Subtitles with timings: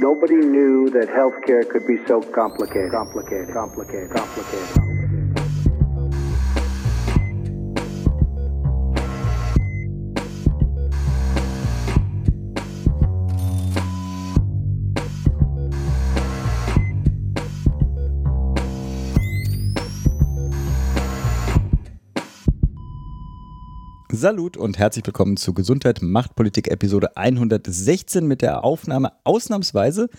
[0.00, 5.09] Nobody knew that healthcare could be so complicated, complicated, complicated, complicated.
[24.20, 30.10] Salut und herzlich willkommen zu Gesundheit macht Politik Episode 116 mit der Aufnahme ausnahmsweise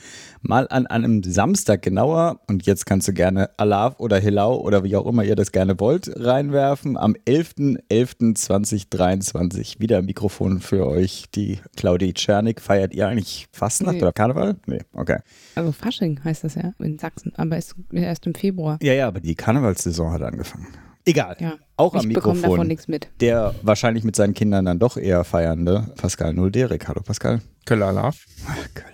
[0.41, 4.95] mal an einem Samstag genauer und jetzt kannst du gerne Alaf oder Hilau oder wie
[4.95, 11.59] auch immer ihr das gerne wollt reinwerfen am 11.11.2023 wieder ein Mikrofon für euch die
[11.77, 14.01] Claudie Czernik feiert ihr eigentlich Fastnacht nee.
[14.01, 14.55] oder Karneval?
[14.65, 15.19] Nee, okay.
[15.53, 18.79] Also Fasching heißt das ja in Sachsen, aber ist erst im Februar.
[18.81, 20.69] Ja, ja, aber die Karnevalssaison hat angefangen.
[21.05, 21.35] Egal.
[21.39, 21.57] Ja.
[21.77, 22.41] Auch am Mikrofon.
[22.41, 23.07] davon nichts mit.
[23.21, 26.87] Der wahrscheinlich mit seinen Kindern dann doch eher feiernde Pascal Nulderik.
[26.87, 27.41] Hallo Pascal.
[27.65, 28.25] Köller Alaf.
[28.73, 28.91] Köller.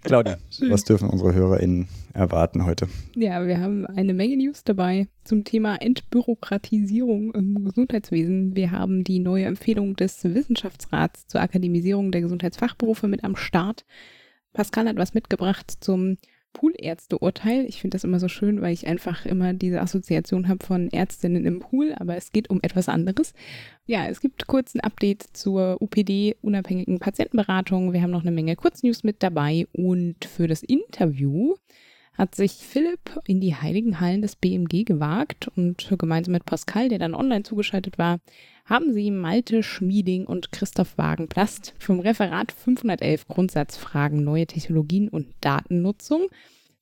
[0.03, 2.89] Claudia, was dürfen unsere HörerInnen erwarten heute?
[3.17, 8.55] Ja, wir haben eine Menge News dabei zum Thema Entbürokratisierung im Gesundheitswesen.
[8.55, 13.85] Wir haben die neue Empfehlung des Wissenschaftsrats zur Akademisierung der Gesundheitsfachberufe mit am Start.
[14.53, 16.19] Pascal hat was mitgebracht zum
[16.57, 17.67] Poolärzte-Urteil.
[17.67, 21.45] Ich finde das immer so schön, weil ich einfach immer diese Assoziation habe von Ärztinnen
[21.45, 23.35] im Pool, aber es geht um etwas anderes.
[23.85, 27.93] Ja, es gibt kurz ein Update zur UPD, unabhängigen Patientenberatung.
[27.93, 31.57] Wir haben noch eine Menge Kurznews mit dabei und für das Interview
[32.15, 36.99] hat sich Philipp in die heiligen Hallen des BMG gewagt und gemeinsam mit Pascal, der
[36.99, 38.21] dann online zugeschaltet war,
[38.67, 46.29] haben sie Malte Schmieding und Christoph Wagenplast vom Referat 511 Grundsatzfragen neue Technologien und Datennutzung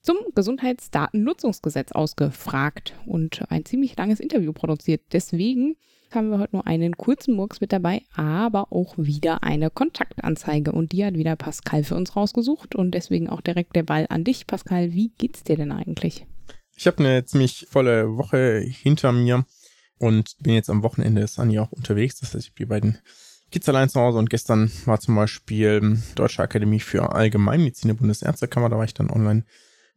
[0.00, 5.02] zum Gesundheitsdatennutzungsgesetz ausgefragt und ein ziemlich langes Interview produziert.
[5.12, 5.76] Deswegen
[6.10, 10.72] haben wir heute nur einen kurzen Murks mit dabei, aber auch wieder eine Kontaktanzeige.
[10.72, 14.24] Und die hat wieder Pascal für uns rausgesucht und deswegen auch direkt der Ball an
[14.24, 14.46] dich.
[14.46, 16.26] Pascal, wie geht's dir denn eigentlich?
[16.76, 19.44] Ich habe eine ziemlich volle Woche hinter mir
[19.98, 22.20] und bin jetzt am Wochenende ist Anni auch unterwegs.
[22.20, 22.98] Das heißt, ich habe die beiden
[23.50, 28.68] Kids allein zu Hause und gestern war zum Beispiel Deutsche Akademie für Allgemeinmedizin der Bundesärztekammer.
[28.68, 29.44] Da war ich dann online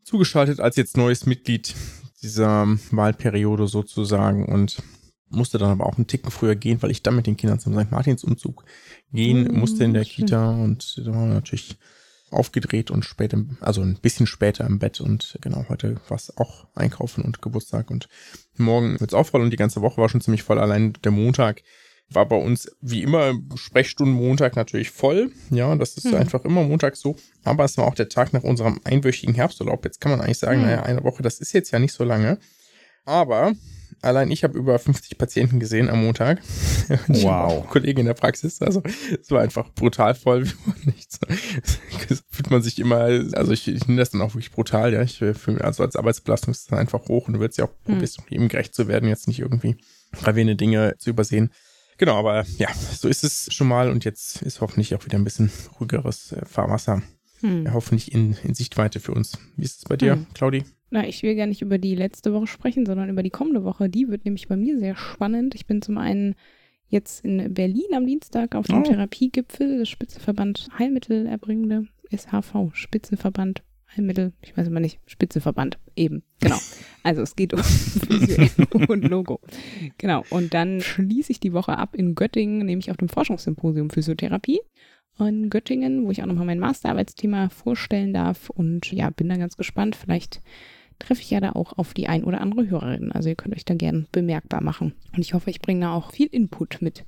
[0.03, 1.74] zugeschaltet als jetzt neues Mitglied
[2.22, 4.81] dieser Wahlperiode sozusagen und
[5.30, 7.74] musste dann aber auch einen Ticken früher gehen, weil ich dann mit den Kindern zum
[7.74, 7.91] St.
[7.91, 8.63] Martins Umzug
[9.12, 10.25] gehen mhm, musste in der schön.
[10.25, 11.78] Kita und da wir natürlich
[12.30, 16.68] aufgedreht und später, also ein bisschen später im Bett und genau, heute war es auch
[16.76, 18.08] Einkaufen und Geburtstag und
[18.58, 20.60] morgen wird's auch voll und die ganze Woche war schon ziemlich voll.
[20.60, 21.64] Allein der Montag
[22.10, 25.32] war bei uns wie immer Sprechstunden Montag natürlich voll.
[25.50, 26.16] Ja, das ist hm.
[26.16, 27.16] einfach immer Montag so.
[27.44, 29.84] Aber es war auch der Tag nach unserem einwöchigen Herbsturlaub.
[29.84, 30.68] Jetzt kann man eigentlich sagen, hm.
[30.68, 32.40] naja, eine Woche, das ist jetzt ja nicht so lange.
[33.04, 33.54] Aber
[34.02, 36.41] Allein ich habe über 50 Patienten gesehen am Montag.
[37.08, 37.68] Wow.
[37.68, 38.62] Kollege in der Praxis.
[38.62, 38.81] Also
[39.22, 40.46] es war einfach brutal voll.
[42.30, 43.00] fühlt man sich immer,
[43.34, 45.02] also ich, ich nenne das dann auch wirklich brutal, ja.
[45.02, 47.74] Ich, für, also als Arbeitsbelastung ist es dann einfach hoch und du wirst ja auch
[47.86, 47.94] mhm.
[47.94, 49.78] probierst, jedem gerecht zu werden, jetzt nicht irgendwie
[50.13, 51.52] gravierende Dinge zu übersehen.
[51.97, 55.24] Genau, aber ja, so ist es schon mal und jetzt ist hoffentlich auch wieder ein
[55.24, 57.02] bisschen ruhigeres äh, Fahrwasser.
[57.40, 57.66] Hm.
[57.66, 59.38] Ja, hoffentlich in, in Sichtweite für uns.
[59.56, 60.28] Wie ist es bei dir, hm.
[60.34, 60.63] Claudi?
[60.90, 63.90] Na, ich will gar nicht über die letzte Woche sprechen, sondern über die kommende Woche.
[63.90, 65.53] Die wird nämlich bei mir sehr spannend.
[65.56, 66.36] Ich bin zum einen
[66.88, 68.84] jetzt in Berlin am Dienstag auf dem oh.
[68.84, 73.64] Therapiegipfel des Spitzenverband Heilmittelerbringende SHV, Spitzenverband
[73.96, 76.58] Heilmittel, ich weiß immer nicht, Spitzenverband, eben, genau.
[77.04, 77.62] Also es geht um
[78.88, 79.40] und Logo.
[79.98, 80.24] Genau.
[80.30, 84.59] Und dann schließe ich die Woche ab in Göttingen, nämlich auf dem Forschungssymposium Physiotherapie
[85.19, 88.50] in Göttingen, wo ich auch nochmal mein Masterarbeitsthema vorstellen darf.
[88.50, 89.96] Und ja, bin da ganz gespannt.
[89.96, 90.42] Vielleicht
[91.00, 93.12] treffe ich ja da auch auf die ein oder andere Hörerin.
[93.12, 94.94] Also ihr könnt euch da gern bemerkbar machen.
[95.13, 97.06] Und ich hoffe, ich bringe da auch viel Input mit.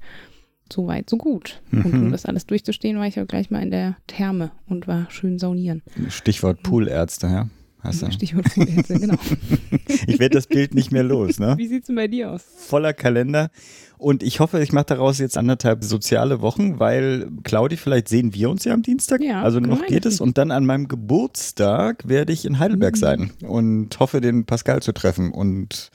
[0.72, 1.61] So weit, so gut.
[1.72, 1.85] Mhm.
[1.85, 5.07] Und um das alles durchzustehen, war ich auch gleich mal in der Therme und war
[5.09, 5.81] schön saunieren.
[6.09, 7.49] Stichwort Poolärzte, ja.
[7.81, 8.12] Hast du?
[8.12, 9.16] Stichwort Poolärzte, genau.
[10.07, 11.56] ich werde das Bild nicht mehr los, ne?
[11.57, 12.44] Wie sieht's denn bei dir aus?
[12.57, 13.50] Voller Kalender.
[13.97, 18.49] Und ich hoffe, ich mache daraus jetzt anderthalb soziale Wochen, weil Claudi, vielleicht sehen wir
[18.49, 19.22] uns ja am Dienstag.
[19.22, 20.22] Ja, also noch geht es.
[20.22, 22.99] Und dann an meinem Geburtstag werde ich in Heidelberg mhm.
[22.99, 25.31] sein und hoffe, den Pascal zu treffen.
[25.31, 25.91] Und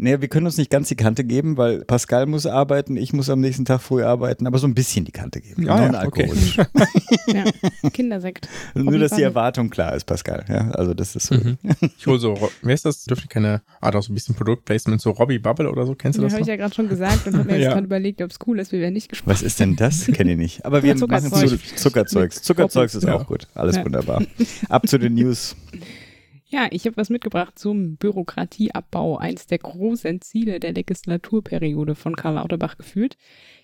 [0.00, 3.28] naja, wir können uns nicht ganz die Kante geben, weil Pascal muss arbeiten, ich muss
[3.28, 5.62] am nächsten Tag früh arbeiten, aber so ein bisschen die Kante geben.
[5.64, 6.30] Ja, ja okay.
[7.26, 7.44] ja,
[7.90, 8.48] Kindersekt.
[8.74, 10.44] Nur, dass die Erwartung klar ist, Pascal.
[10.48, 11.34] Ja, also das ist so.
[11.34, 11.58] Mhm.
[11.98, 13.04] Ich hole so, wer ist das?
[13.04, 16.22] Dürfte keine Art auch so ein bisschen Produktplacement, so Robbie Bubble oder so, kennst du
[16.22, 16.32] das?
[16.32, 17.72] Ja, habe ich ja gerade schon gesagt und habe mir jetzt ja.
[17.72, 19.30] gerade überlegt, ob es cool ist, wir werden nicht gesprochen.
[19.30, 20.06] Was ist denn das?
[20.06, 20.64] Kenne ich nicht.
[20.64, 22.42] Aber wir machen zu Zuckerzeugs.
[22.42, 23.48] Zuckerzeugs ist auch gut.
[23.54, 24.22] Alles wunderbar.
[24.68, 25.56] Ab zu den News.
[26.52, 32.34] Ja, ich habe was mitgebracht zum Bürokratieabbau, eines der großen Ziele der Legislaturperiode von Karl
[32.34, 33.16] Lauterbach gefühlt.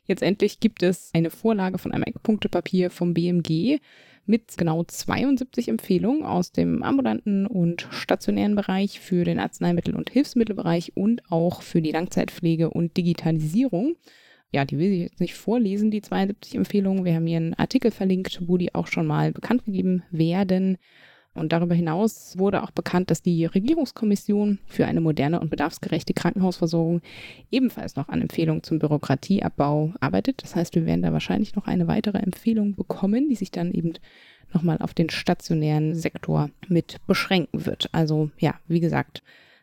[0.04, 3.80] Jetzt endlich gibt es eine Vorlage von einem Eckpunktepapier vom BMG
[4.24, 10.92] mit genau 72 Empfehlungen aus dem ambulanten und stationären Bereich für den Arzneimittel- und Hilfsmittelbereich
[10.94, 13.96] und auch für die Langzeitpflege und Digitalisierung.
[14.52, 17.04] Ja, die will ich jetzt nicht vorlesen, die 72 Empfehlungen.
[17.04, 20.78] Wir haben hier einen Artikel verlinkt, wo die auch schon mal bekannt gegeben werden.
[21.36, 27.02] Und darüber hinaus wurde auch bekannt, dass die Regierungskommission für eine moderne und bedarfsgerechte Krankenhausversorgung
[27.50, 30.42] ebenfalls noch an Empfehlungen zum Bürokratieabbau arbeitet.
[30.42, 33.92] Das heißt, wir werden da wahrscheinlich noch eine weitere Empfehlung bekommen, die sich dann eben
[34.52, 37.88] nochmal auf den stationären Sektor mit beschränken wird.
[37.92, 39.22] Also ja, wie gesagt,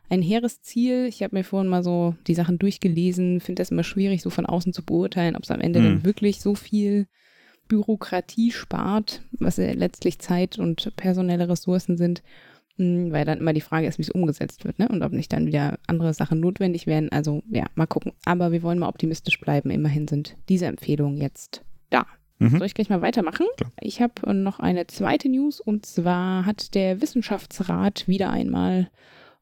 [0.10, 1.06] ein hehres Ziel.
[1.08, 4.46] Ich habe mir vorhin mal so die Sachen durchgelesen, finde das immer schwierig, so von
[4.46, 5.84] außen zu beurteilen, ob es am Ende mhm.
[5.84, 7.08] dann wirklich so viel
[7.68, 12.22] Bürokratie spart, was ja letztlich Zeit und personelle Ressourcen sind,
[12.78, 14.88] hm, weil dann immer die Frage ist, wie es umgesetzt wird, ne?
[14.88, 17.12] Und ob nicht dann wieder andere Sachen notwendig werden.
[17.12, 18.14] Also ja, mal gucken.
[18.26, 19.70] Aber wir wollen mal optimistisch bleiben.
[19.70, 22.06] Immerhin sind diese Empfehlungen jetzt da.
[22.40, 22.58] Mhm.
[22.58, 23.46] Soll ich gleich mal weitermachen?
[23.58, 23.72] Klar.
[23.80, 28.90] Ich habe noch eine zweite News und zwar hat der Wissenschaftsrat wieder einmal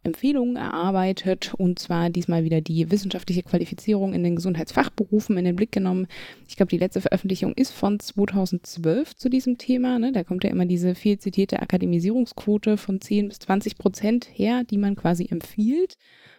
[0.03, 5.71] Empfehlungen erarbeitet und zwar diesmal wieder die wissenschaftliche Qualifizierung in den Gesundheitsfachberufen in den Blick
[5.71, 6.07] genommen.
[6.47, 9.99] Ich glaube, die letzte Veröffentlichung ist von 2012 zu diesem Thema.
[9.99, 10.11] Ne?
[10.11, 14.77] Da kommt ja immer diese viel zitierte Akademisierungsquote von 10 bis 20 Prozent her, die
[14.77, 15.97] man quasi empfiehlt.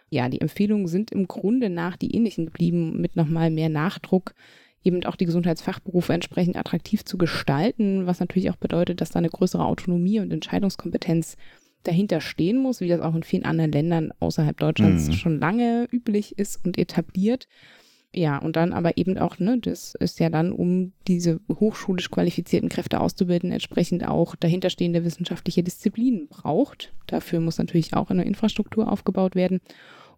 [0.09, 4.35] Ja, die Empfehlungen sind im Grunde nach die ähnlichen geblieben, mit nochmal mehr Nachdruck
[4.83, 9.29] eben auch die Gesundheitsfachberufe entsprechend attraktiv zu gestalten, was natürlich auch bedeutet, dass da eine
[9.29, 11.37] größere Autonomie und Entscheidungskompetenz
[11.83, 15.13] dahinter stehen muss, wie das auch in vielen anderen Ländern außerhalb Deutschlands mhm.
[15.13, 17.47] schon lange üblich ist und etabliert.
[18.15, 22.69] Ja, und dann aber eben auch, ne, das ist ja dann, um diese hochschulisch qualifizierten
[22.69, 26.93] Kräfte auszubilden, entsprechend auch dahinterstehende wissenschaftliche Disziplinen braucht.
[27.07, 29.61] Dafür muss natürlich auch eine Infrastruktur aufgebaut werden.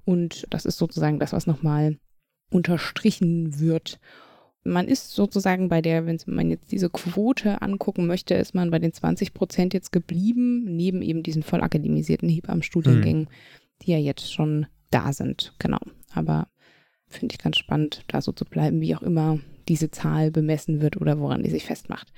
[0.03, 1.97] Und das ist sozusagen das, was nochmal
[2.51, 3.99] unterstrichen wird
[4.65, 8.79] man ist sozusagen bei der, wenn man jetzt diese Quote angucken möchte, ist man bei
[8.79, 13.27] den 20 Prozent jetzt geblieben, neben eben diesen voll akademisierten Hebammenstudiengängen, mhm.
[13.83, 15.53] die ja jetzt schon da sind.
[15.59, 15.79] Genau.
[16.13, 16.47] Aber
[17.07, 20.99] finde ich ganz spannend, da so zu bleiben, wie auch immer diese Zahl bemessen wird
[20.99, 22.11] oder woran die sich festmacht.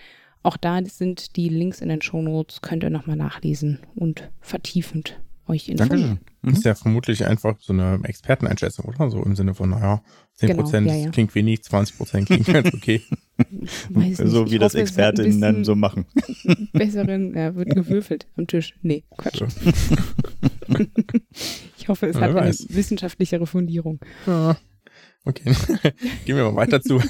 [0.44, 5.68] Auch da sind die Links in den Shownotes, könnt ihr nochmal nachlesen und vertiefend euch
[5.68, 5.90] informieren.
[5.90, 6.20] Dankeschön.
[6.42, 6.54] Mhm.
[6.54, 9.10] Ist ja vermutlich einfach so eine Experteneinschätzung, oder?
[9.10, 10.02] So im Sinne von, naja,
[10.38, 11.10] 10 genau, Prozent ja, ja.
[11.10, 13.02] klingt wenig, 20 Prozent klingt ganz okay.
[14.14, 16.06] so wie das hoffe, Expertinnen dann so machen.
[16.74, 18.76] Besseren, ja, wird gewürfelt am Tisch.
[18.84, 19.40] Nee, Quatsch.
[19.40, 19.48] So.
[21.78, 24.00] ich hoffe, es hat eine wissenschaftlichere Fundierung.
[24.28, 24.58] Ja.
[25.26, 25.54] Okay,
[26.26, 27.02] gehen wir mal weiter zu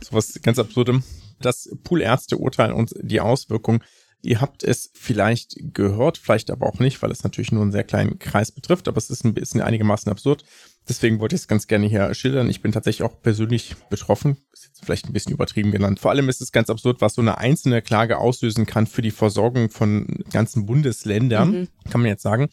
[0.00, 1.02] so was ganz Absurdem.
[1.40, 3.82] Das Poolärzte urteilen und die Auswirkungen
[4.22, 7.84] Ihr habt es vielleicht gehört, vielleicht aber auch nicht, weil es natürlich nur einen sehr
[7.84, 10.44] kleinen Kreis betrifft, aber es ist ein bisschen einigermaßen absurd.
[10.88, 12.50] Deswegen wollte ich es ganz gerne hier schildern.
[12.50, 14.38] Ich bin tatsächlich auch persönlich betroffen.
[14.52, 16.00] Ist jetzt vielleicht ein bisschen übertrieben genannt.
[16.00, 19.10] Vor allem ist es ganz absurd, was so eine einzelne Klage auslösen kann für die
[19.10, 21.68] Versorgung von ganzen Bundesländern, mhm.
[21.90, 22.48] kann man jetzt sagen.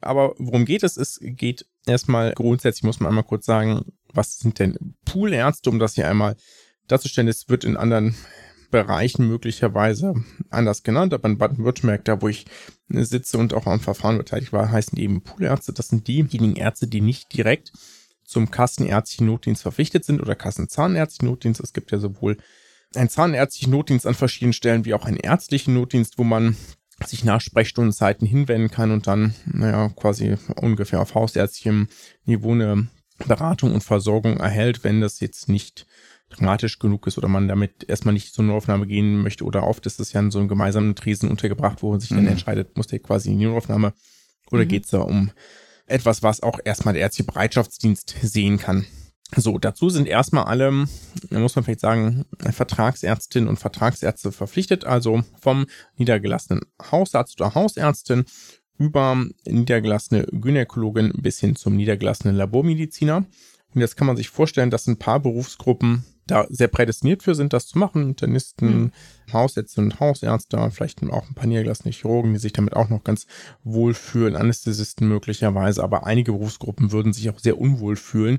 [0.00, 0.96] Aber worum geht es?
[0.96, 5.94] Es geht erstmal grundsätzlich, muss man einmal kurz sagen, was sind denn Poolärzte, um das
[5.94, 6.36] hier einmal
[6.88, 7.28] darzustellen.
[7.28, 8.14] Es wird in anderen
[8.74, 10.14] Bereichen möglicherweise
[10.50, 12.44] anders genannt, aber in Baden-Württemberg, da wo ich
[12.88, 15.72] sitze und auch am Verfahren beteiligt war, heißen die eben Poolärzte.
[15.72, 17.72] Das sind diejenigen Ärzte, die nicht direkt
[18.24, 21.60] zum kassenärztlichen Notdienst verpflichtet sind oder Kassenzahnärztlichen Notdienst.
[21.60, 22.36] Es gibt ja sowohl
[22.96, 26.56] einen zahnärztlichen Notdienst an verschiedenen Stellen wie auch einen ärztlichen Notdienst, wo man
[27.06, 31.86] sich nach Sprechstundenzeiten hinwenden kann und dann, naja, quasi ungefähr auf hausärztlichem
[32.24, 35.86] Niveau eine Beratung und Versorgung erhält, wenn das jetzt nicht
[36.36, 40.00] dramatisch genug ist oder man damit erstmal nicht zur Notaufnahme gehen möchte oder oft ist
[40.00, 42.16] es ja in so einem gemeinsamen Tresen untergebracht, wo man sich mhm.
[42.16, 43.92] dann entscheidet, muss der quasi in die Notaufnahme
[44.50, 44.68] oder mhm.
[44.68, 45.30] geht es da um
[45.86, 48.86] etwas, was auch erstmal der ärztliche Bereitschaftsdienst sehen kann.
[49.36, 50.86] So, dazu sind erstmal alle,
[51.30, 58.24] da muss man vielleicht sagen, Vertragsärztinnen und Vertragsärzte verpflichtet, also vom niedergelassenen Hausarzt oder Hausärztin
[58.78, 63.24] über niedergelassene Gynäkologin bis hin zum niedergelassenen Labormediziner.
[63.74, 67.52] Und jetzt kann man sich vorstellen, dass ein paar Berufsgruppen da sehr prädestiniert für sind,
[67.52, 68.08] das zu machen.
[68.08, 68.92] Internisten, mhm.
[69.32, 73.26] Hausärzte und Hausärzte, vielleicht auch ein paar niedergelassene Chirurgen, die sich damit auch noch ganz
[73.62, 78.38] wohl fühlen, Anästhesisten möglicherweise, aber einige Berufsgruppen würden sich auch sehr unwohl fühlen,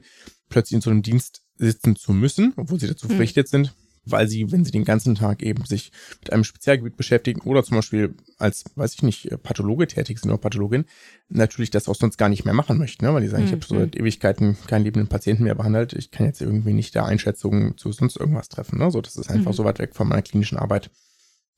[0.49, 3.11] plötzlich in so einem Dienst sitzen zu müssen, obwohl sie dazu mhm.
[3.11, 3.49] verpflichtet mhm.
[3.49, 3.75] sind
[4.05, 7.77] weil sie, wenn sie den ganzen Tag eben sich mit einem Spezialgebiet beschäftigen oder zum
[7.77, 10.85] Beispiel als, weiß ich nicht, Pathologe tätig sind oder Pathologin,
[11.29, 13.13] natürlich das auch sonst gar nicht mehr machen möchten, ne?
[13.13, 13.47] weil die sagen, mhm.
[13.47, 16.95] ich habe so seit Ewigkeiten keinen lebenden Patienten mehr behandelt, ich kann jetzt irgendwie nicht
[16.95, 18.79] der Einschätzung zu sonst irgendwas treffen.
[18.79, 18.91] Ne?
[18.91, 19.55] So, das ist einfach mhm.
[19.55, 20.91] so weit weg von meiner klinischen Arbeit.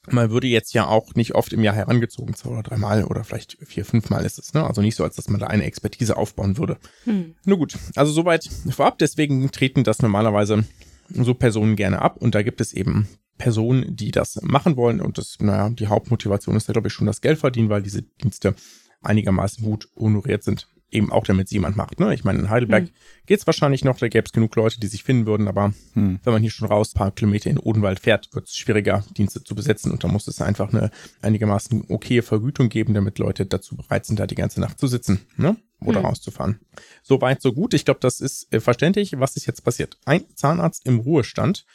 [0.10, 3.58] man würde jetzt ja auch nicht oft im Jahr herangezogen, zwei oder dreimal oder vielleicht
[3.66, 4.54] vier, fünfmal ist es.
[4.54, 4.66] Ne?
[4.66, 6.78] Also nicht so, als dass man da eine Expertise aufbauen würde.
[7.04, 7.36] Hm.
[7.46, 8.98] Nur gut, also soweit vorab.
[9.00, 10.64] Deswegen treten das normalerweise
[11.10, 12.18] so Personen gerne ab.
[12.18, 15.02] Und da gibt es eben Personen, die das machen wollen.
[15.02, 18.02] Und das, naja, die Hauptmotivation ist da, glaube ich, schon das Geld verdienen, weil diese
[18.02, 18.56] Dienste
[19.02, 22.00] einigermaßen gut honoriert sind eben auch damit jemand macht.
[22.00, 22.14] Ne?
[22.14, 22.92] Ich meine, in Heidelberg mhm.
[23.26, 26.20] geht es wahrscheinlich noch, da gäbe es genug Leute, die sich finden würden, aber mhm.
[26.24, 29.44] wenn man hier schon raus ein paar Kilometer in Odenwald fährt, wird es schwieriger, Dienste
[29.44, 30.92] zu besetzen und da muss es einfach eine
[31.22, 35.20] einigermaßen okaye Vergütung geben, damit Leute dazu bereit sind, da die ganze Nacht zu sitzen
[35.36, 35.58] ne?
[35.82, 36.06] oder mhm.
[36.08, 36.60] rauszufahren.
[37.04, 37.74] So weit, so gut.
[37.74, 39.20] Ich glaube, das ist äh, verständlich.
[39.20, 39.98] Was ist jetzt passiert?
[40.06, 41.66] Ein Zahnarzt im Ruhestand,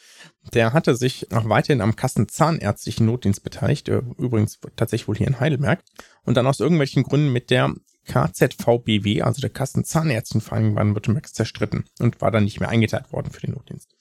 [0.54, 5.38] der hatte sich auch weiterhin am Kassenzahnärztlichen Notdienst beteiligt, äh, übrigens tatsächlich wohl hier in
[5.38, 5.85] Heidelberg,
[6.25, 7.75] und dann aus irgendwelchen Gründen mit der
[8.06, 13.52] KZVBW, also der Kassenzahnärztenvereinigung Baden-Württembergs, zerstritten und war dann nicht mehr eingeteilt worden für den
[13.52, 13.94] Notdienst.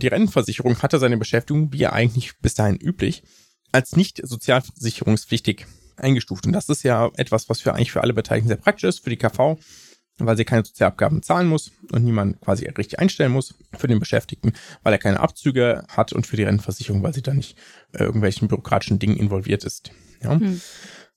[0.00, 3.22] Die Rentenversicherung hatte seine Beschäftigung, wie eigentlich bis dahin üblich,
[3.72, 6.46] als nicht sozialversicherungspflichtig eingestuft.
[6.46, 9.10] Und das ist ja etwas, was für eigentlich für alle Beteiligten sehr praktisch ist, für
[9.10, 9.58] die KV,
[10.18, 14.52] weil sie keine Sozialabgaben zahlen muss und niemand quasi richtig einstellen muss für den Beschäftigten,
[14.82, 17.56] weil er keine Abzüge hat und für die Rentenversicherung, weil sie da nicht
[17.92, 19.92] äh, irgendwelchen bürokratischen Dingen involviert ist.
[20.22, 20.38] Ja.
[20.38, 20.60] Hm.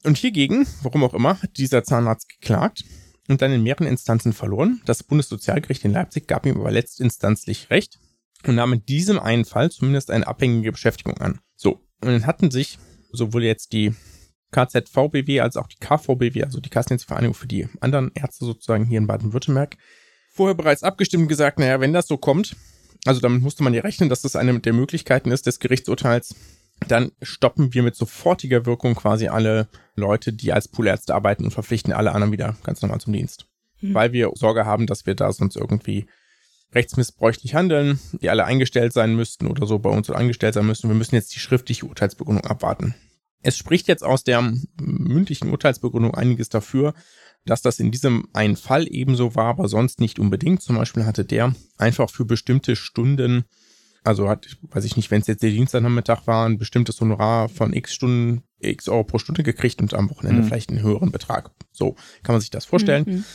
[0.04, 2.84] Und hiergegen, warum auch immer, hat dieser Zahnarzt geklagt
[3.30, 4.82] und dann in mehreren Instanzen verloren.
[4.86, 8.00] Das Bundessozialgericht in Leipzig gab ihm aber letztinstanzlich Recht
[8.46, 11.40] und nahm in diesem einen Fall zumindest eine abhängige Beschäftigung an.
[11.56, 12.80] So, und dann hatten sich
[13.12, 13.94] sowohl jetzt die
[14.52, 19.08] KZVBW als auch die KVBW, also die Kassenärztevereinigung für die anderen Ärzte sozusagen hier in
[19.08, 19.78] Baden-Württemberg,
[20.32, 22.56] vorher bereits abgestimmt und gesagt, naja, wenn das so kommt,
[23.06, 26.36] also damit musste man ja rechnen, dass das eine der Möglichkeiten ist des Gerichtsurteils,
[26.84, 31.94] dann stoppen wir mit sofortiger Wirkung quasi alle Leute, die als Poolärzte arbeiten und verpflichten
[31.94, 33.46] alle anderen wieder ganz normal zum Dienst.
[33.82, 33.94] Mhm.
[33.94, 36.08] Weil wir Sorge haben, dass wir da sonst irgendwie
[36.74, 40.88] rechtsmissbräuchlich handeln, die alle eingestellt sein müssten oder so bei uns angestellt sein müssten.
[40.88, 42.96] Wir müssen jetzt die schriftliche Urteilsbegründung abwarten.
[43.42, 46.94] Es spricht jetzt aus der mündlichen Urteilsbegründung einiges dafür,
[47.46, 50.62] dass das in diesem einen Fall ebenso war, aber sonst nicht unbedingt.
[50.62, 53.44] Zum Beispiel hatte der einfach für bestimmte Stunden
[54.04, 57.74] also hat, weiß ich nicht, wenn es jetzt der Dienstagnachmittag war, ein bestimmtes Honorar von
[57.74, 60.48] x Stunden, x Euro pro Stunde gekriegt und am Wochenende mhm.
[60.48, 61.52] vielleicht einen höheren Betrag.
[61.72, 63.06] So kann man sich das vorstellen.
[63.08, 63.26] Mhm.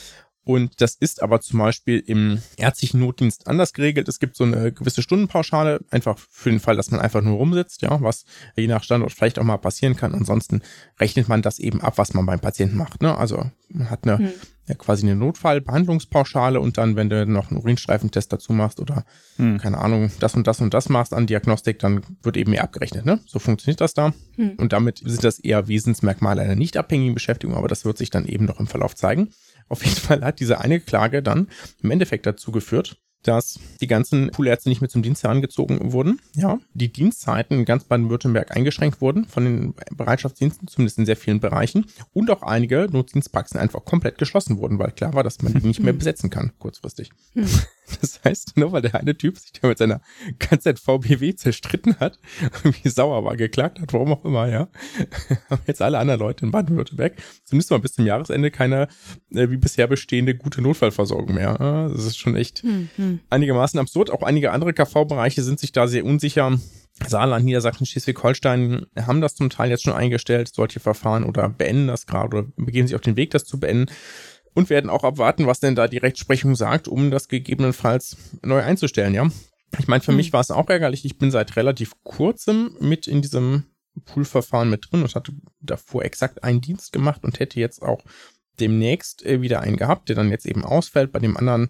[0.49, 4.09] Und das ist aber zum Beispiel im ärztlichen Notdienst anders geregelt.
[4.09, 7.83] Es gibt so eine gewisse Stundenpauschale, einfach für den Fall, dass man einfach nur rumsitzt,
[7.83, 8.25] ja, was
[8.57, 10.15] je nach Standort vielleicht auch mal passieren kann.
[10.15, 10.63] Ansonsten
[10.99, 13.03] rechnet man das eben ab, was man beim Patienten macht.
[13.03, 13.15] Ne?
[13.15, 14.33] Also man hat eine, hm.
[14.69, 19.05] Ja, quasi eine Notfallbehandlungspauschale und dann, wenn du noch einen Urinstreifentest dazu machst oder,
[19.37, 19.59] hm.
[19.59, 23.07] keine Ahnung, das und das und das machst an Diagnostik, dann wird eben mehr abgerechnet.
[23.07, 23.21] Ne?
[23.27, 24.13] So funktioniert das da.
[24.37, 24.53] Hm.
[24.59, 28.27] Und damit sind das eher Wesensmerkmale einer nicht abhängigen Beschäftigung, aber das wird sich dann
[28.27, 29.31] eben noch im Verlauf zeigen.
[29.69, 31.49] Auf jeden Fall hat diese eine Klage dann
[31.83, 36.21] im Endeffekt dazu geführt, dass die ganzen Poolärzte nicht mehr zum Dienst herangezogen wurden.
[36.35, 41.41] Ja, die Dienstzeiten in ganz Baden-Württemberg eingeschränkt wurden von den Bereitschaftsdiensten, zumindest in sehr vielen
[41.41, 41.87] Bereichen.
[42.13, 45.81] Und auch einige Notdienstpraxen einfach komplett geschlossen wurden, weil klar war, dass man die nicht
[45.81, 47.11] mehr besetzen kann, kurzfristig.
[48.01, 50.01] Das heißt, nur weil der eine Typ sich da mit seiner
[50.39, 52.19] KZVBW zerstritten hat,
[52.83, 54.69] wie sauer war, geklagt hat, warum auch immer, ja,
[55.51, 57.15] haben jetzt alle anderen Leute in Baden-Württemberg
[57.45, 58.89] zumindest mal bis zum Jahresende keine
[59.35, 61.57] äh, wie bisher bestehende gute Notfallversorgung mehr.
[61.93, 63.21] Das ist schon echt hm, hm.
[63.31, 64.11] einigermaßen absurd.
[64.11, 66.59] Auch einige andere KV-Bereiche sind sich da sehr unsicher.
[67.07, 72.07] Saarland, Niedersachsen, Schleswig-Holstein haben das zum Teil jetzt schon eingestellt, solche Verfahren oder beenden das
[72.07, 73.87] gerade oder begeben sich auf den Weg, das zu beenden
[74.59, 79.15] und werden auch abwarten, was denn da die Rechtsprechung sagt, um das gegebenenfalls neu einzustellen,
[79.15, 79.31] ja.
[79.79, 80.17] Ich meine, für mhm.
[80.17, 81.05] mich war es auch ärgerlich.
[81.05, 83.67] Ich bin seit relativ kurzem mit in diesem
[84.05, 88.03] Poolverfahren mit drin und hatte davor exakt einen Dienst gemacht und hätte jetzt auch
[88.59, 91.13] demnächst äh, wieder einen gehabt, der dann jetzt eben ausfällt.
[91.13, 91.69] Bei dem anderen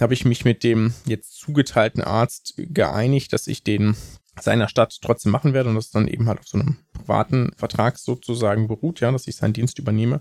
[0.00, 3.94] habe ich mich mit dem jetzt zugeteilten Arzt geeinigt, dass ich den
[4.40, 7.96] seiner Stadt trotzdem machen werde und das dann eben halt auf so einem privaten Vertrag
[7.96, 10.20] sozusagen beruht, ja, dass ich seinen Dienst übernehme.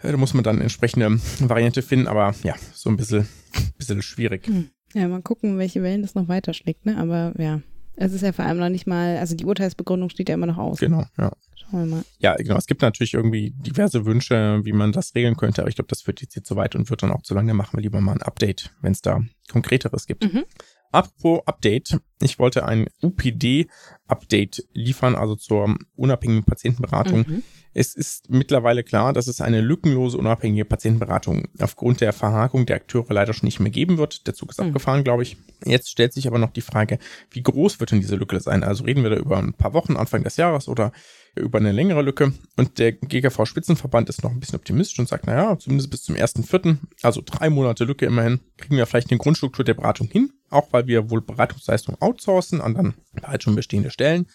[0.00, 3.28] Da muss man dann eine entsprechende Variante finden, aber ja, so ein bisschen,
[3.76, 4.46] bisschen schwierig.
[4.46, 4.70] Hm.
[4.94, 6.96] Ja, mal gucken, welche Wellen das noch weiterschlägt, ne?
[6.96, 7.60] Aber ja,
[7.96, 10.56] es ist ja vor allem noch nicht mal, also die Urteilsbegründung steht ja immer noch
[10.56, 10.78] aus.
[10.78, 11.32] Genau, ja.
[11.56, 12.04] Schauen wir mal.
[12.18, 12.56] Ja, genau.
[12.56, 16.02] Es gibt natürlich irgendwie diverse Wünsche, wie man das regeln könnte, aber ich glaube, das
[16.02, 17.52] führt jetzt hier zu weit und wird dann auch zu lange.
[17.54, 20.32] machen wir lieber mal ein Update, wenn es da konkreteres gibt.
[20.32, 20.44] Mhm.
[20.90, 27.24] Apropos Update, ich wollte ein UPD-Update liefern, also zur unabhängigen Patientenberatung.
[27.28, 27.42] Mhm.
[27.74, 33.12] Es ist mittlerweile klar, dass es eine lückenlose, unabhängige Patientenberatung aufgrund der Verhakung der Akteure
[33.12, 34.26] leider schon nicht mehr geben wird.
[34.26, 34.68] Der Zug ist mhm.
[34.68, 35.36] abgefahren, glaube ich.
[35.64, 36.98] Jetzt stellt sich aber noch die Frage,
[37.30, 38.64] wie groß wird denn diese Lücke sein?
[38.64, 40.92] Also reden wir da über ein paar Wochen, Anfang des Jahres oder
[41.38, 42.32] über eine längere Lücke.
[42.56, 46.78] Und der GKV-Spitzenverband ist noch ein bisschen optimistisch und sagt, naja, zumindest bis zum 1.4.,
[47.02, 50.86] also drei Monate Lücke immerhin, kriegen wir vielleicht eine Grundstruktur der Beratung hin, auch weil
[50.86, 54.26] wir wohl Beratungsleistungen outsourcen an dann bereits schon bestehende Stellen.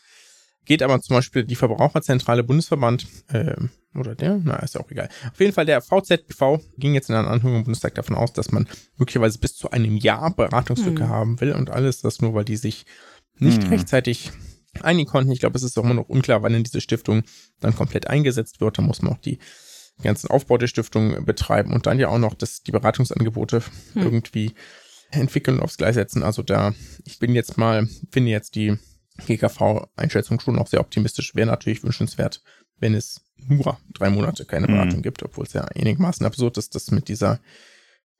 [0.65, 3.55] geht aber zum Beispiel die Verbraucherzentrale Bundesverband, äh,
[3.95, 5.09] oder der, na, ist ja auch egal.
[5.31, 8.51] Auf jeden Fall der VZBV ging jetzt in einer Anhörung im Bundestag davon aus, dass
[8.51, 8.67] man
[8.97, 11.09] möglicherweise bis zu einem Jahr Beratungslücke hm.
[11.09, 12.85] haben will und alles, das nur, weil die sich
[13.37, 13.69] nicht hm.
[13.69, 14.31] rechtzeitig
[14.81, 15.31] einigen konnten.
[15.31, 17.23] Ich glaube, es ist auch immer noch unklar, wann denn diese Stiftung
[17.59, 18.77] dann komplett eingesetzt wird.
[18.77, 19.39] Da muss man auch die
[20.01, 23.61] ganzen Aufbau der Stiftung betreiben und dann ja auch noch das, die Beratungsangebote
[23.93, 24.01] hm.
[24.01, 24.53] irgendwie
[25.11, 26.23] entwickeln und aufs Gleis setzen.
[26.23, 26.73] Also da,
[27.05, 28.77] ich bin jetzt mal, finde jetzt die
[29.27, 31.35] GKV-Einschätzung schon auch sehr optimistisch.
[31.35, 32.41] Wäre natürlich wünschenswert,
[32.79, 34.73] wenn es nur drei Monate keine hm.
[34.73, 35.03] Beratung mhm.
[35.03, 37.39] gibt, obwohl es ja einigermaßen absurd ist, dass mit dieser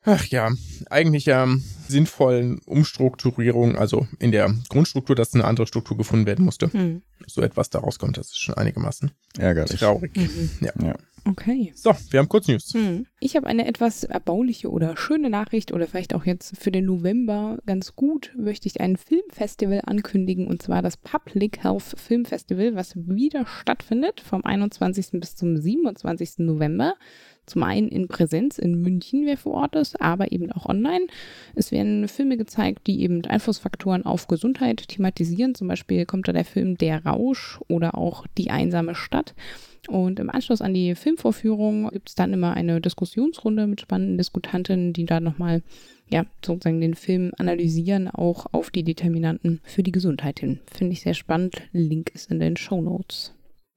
[0.04, 0.52] ach ja,
[0.90, 1.48] eigentlich ja
[1.88, 6.72] sinnvollen Umstrukturierung, also in der Grundstruktur, dass eine andere Struktur gefunden werden musste.
[6.72, 7.02] Hm.
[7.28, 9.80] So etwas daraus kommt, das ist schon einigermaßen ärgerlich.
[9.80, 10.16] Traurig.
[10.16, 10.50] Mhm.
[10.62, 10.72] Ja.
[10.82, 10.96] ja.
[11.26, 11.72] Okay.
[11.76, 12.74] So, wir haben kurz News.
[12.74, 13.06] Hm.
[13.22, 17.60] Ich habe eine etwas erbauliche oder schöne Nachricht oder vielleicht auch jetzt für den November
[17.66, 22.96] ganz gut, möchte ich ein Filmfestival ankündigen und zwar das Public Health Film Festival, was
[22.96, 25.12] wieder stattfindet vom 21.
[25.14, 26.40] bis zum 27.
[26.40, 26.96] November.
[27.46, 31.08] Zum einen in Präsenz in München, wer vor Ort ist, aber eben auch online.
[31.56, 35.54] Es werden Filme gezeigt, die eben Einflussfaktoren auf Gesundheit thematisieren.
[35.56, 39.34] Zum Beispiel kommt da der Film Der Rausch oder auch Die einsame Stadt.
[39.90, 44.94] Und im Anschluss an die Filmvorführung gibt es dann immer eine Diskussionsrunde mit spannenden Diskutanten,
[44.94, 45.62] die da nochmal
[46.10, 50.60] ja, sozusagen den Film analysieren, auch auf die Determinanten für die Gesundheit hin.
[50.72, 51.56] Finde ich sehr spannend.
[51.72, 53.34] Link ist in den Show Notes.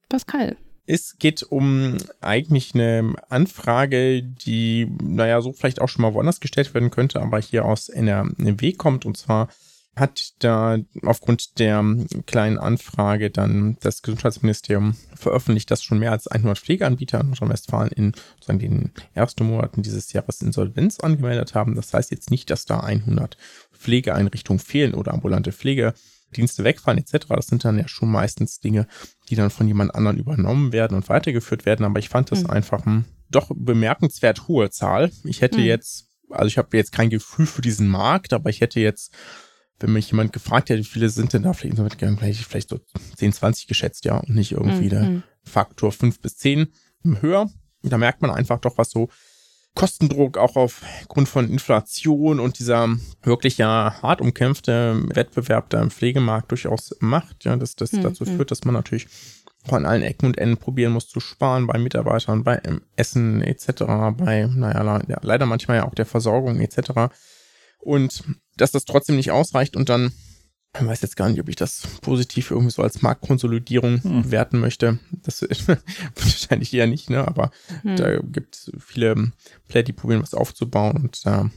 [0.07, 0.55] Pascal,
[0.87, 6.73] es geht um eigentlich eine Anfrage, die, naja, so vielleicht auch schon mal woanders gestellt
[6.73, 9.05] werden könnte, aber hier aus NRW kommt.
[9.05, 9.49] Und zwar
[9.97, 11.83] hat da aufgrund der
[12.25, 18.13] kleinen Anfrage dann das Gesundheitsministerium veröffentlicht, dass schon mehr als 100 Pflegeanbieter in Nordrhein-Westfalen in
[18.35, 21.75] sozusagen den ersten Monaten dieses Jahres Insolvenz angemeldet haben.
[21.75, 23.37] Das heißt jetzt nicht, dass da 100
[23.73, 25.93] Pflegeeinrichtungen fehlen oder ambulante Pflege
[26.35, 27.27] Dienste wegfallen etc.
[27.29, 28.87] Das sind dann ja schon meistens Dinge,
[29.29, 31.85] die dann von jemand anderen übernommen werden und weitergeführt werden.
[31.85, 32.49] Aber ich fand das mhm.
[32.49, 35.11] einfach ein doch bemerkenswert hohe Zahl.
[35.23, 35.65] Ich hätte mhm.
[35.65, 39.13] jetzt, also ich habe jetzt kein Gefühl für diesen Markt, aber ich hätte jetzt,
[39.79, 42.79] wenn mich jemand gefragt hätte, wie viele sind denn da, vielleicht, vielleicht, vielleicht so
[43.17, 44.89] 10, 20 geschätzt, ja, und nicht irgendwie mhm.
[44.89, 45.23] der mhm.
[45.43, 46.67] Faktor 5 bis 10
[47.21, 47.49] höher.
[47.83, 49.09] Da merkt man einfach doch, was so
[49.77, 52.89] Kostendruck auch aufgrund von Inflation und dieser
[53.21, 58.01] wirklich ja hart umkämpfte Wettbewerb da im Pflegemarkt durchaus macht, ja, dass das mhm.
[58.01, 59.07] dazu führt, dass man natürlich
[59.67, 62.59] auch an allen Ecken und Enden probieren muss zu sparen bei Mitarbeitern, bei
[62.95, 63.83] Essen etc.,
[64.17, 67.13] bei, naja, leider manchmal ja auch der Versorgung etc.
[67.79, 68.23] Und
[68.55, 70.11] dass das trotzdem nicht ausreicht und dann
[70.79, 74.31] ich weiß jetzt gar nicht, ob ich das positiv irgendwie so als Marktkonsolidierung hm.
[74.31, 74.99] werten möchte.
[75.11, 75.41] Das
[76.15, 77.27] wahrscheinlich eher nicht, ne?
[77.27, 77.95] Aber hm.
[77.95, 79.31] da gibt es viele
[79.67, 81.49] Player, die probieren, was aufzubauen und da äh,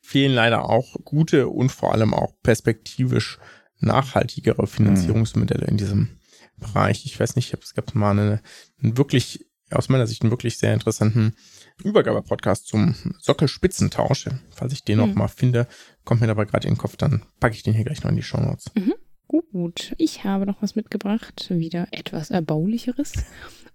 [0.00, 3.38] fehlen leider auch gute und vor allem auch perspektivisch
[3.78, 6.18] nachhaltigere Finanzierungsmodelle in diesem
[6.56, 7.06] Bereich.
[7.06, 8.42] Ich weiß nicht, es gab mal eine,
[8.82, 11.34] eine wirklich, aus meiner Sicht einen wirklich sehr interessanten
[11.82, 14.28] Übergabe-Podcast zum Sockelspitzentausch.
[14.50, 15.06] Falls ich den mhm.
[15.06, 15.66] noch mal finde,
[16.10, 18.16] kommt mir dabei gerade in den Kopf, dann packe ich den hier gleich noch in
[18.16, 18.72] die Show Notes.
[18.74, 18.94] Mhm.
[19.28, 23.12] Gut, ich habe noch was mitgebracht, wieder etwas Erbaulicheres.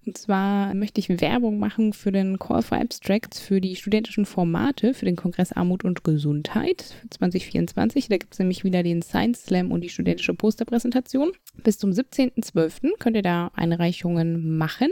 [0.06, 4.94] Und zwar möchte ich Werbung machen für den Call for Abstracts für die studentischen Formate
[4.94, 8.10] für den Kongress Armut und Gesundheit 2024.
[8.10, 11.32] Da gibt es nämlich wieder den Science Slam und die studentische Posterpräsentation.
[11.64, 12.98] Bis zum 17.12.
[13.00, 14.90] könnt ihr da Einreichungen machen.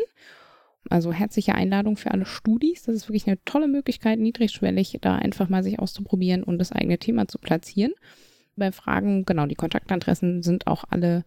[0.90, 2.84] Also herzliche Einladung für alle Studis.
[2.84, 6.98] Das ist wirklich eine tolle Möglichkeit, niedrigschwellig da einfach mal sich auszuprobieren und das eigene
[6.98, 7.94] Thema zu platzieren
[8.56, 11.24] bei Fragen, genau, die Kontaktadressen sind auch alle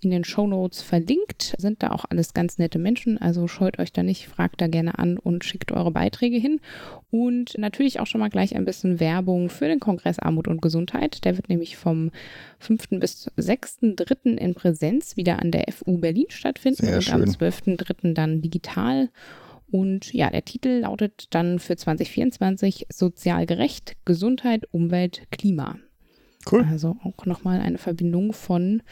[0.00, 3.92] in den Show Notes verlinkt, sind da auch alles ganz nette Menschen, also scheut euch
[3.92, 6.60] da nicht, fragt da gerne an und schickt eure Beiträge hin.
[7.10, 11.24] Und natürlich auch schon mal gleich ein bisschen Werbung für den Kongress Armut und Gesundheit.
[11.24, 12.10] Der wird nämlich vom
[12.58, 13.00] 5.
[13.00, 14.36] bis 6.3.
[14.36, 17.14] in Präsenz wieder an der FU Berlin stattfinden Sehr und schön.
[17.14, 18.12] am 12.3.
[18.14, 19.10] dann digital.
[19.70, 25.78] Und ja, der Titel lautet dann für 2024 Sozial gerecht, Gesundheit, Umwelt, Klima.
[26.50, 26.66] Cool.
[26.70, 28.82] Also auch nochmal eine Verbindung von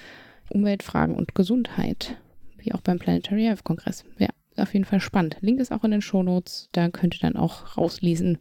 [0.50, 2.16] Umweltfragen und Gesundheit,
[2.58, 4.04] wie auch beim Planetary Health Kongress.
[4.18, 5.36] Ja, auf jeden Fall spannend.
[5.40, 8.38] Link ist auch in den Shownotes, da könnt ihr dann auch rauslesen,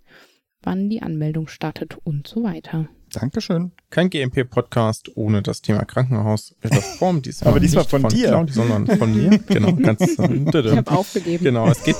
[0.62, 2.88] wann die Anmeldung startet und so weiter.
[3.12, 3.72] Dankeschön.
[3.90, 7.22] Kein GMP-Podcast ohne das Thema Krankenhaus Reform.
[7.26, 8.30] Diesmal Aber diesmal von, von dir.
[8.30, 9.38] Claudia, sondern von mir.
[9.40, 10.02] Genau, ganz.
[10.02, 11.44] ich habe aufgegeben.
[11.44, 11.98] Genau, es geht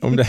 [0.00, 0.26] um, der,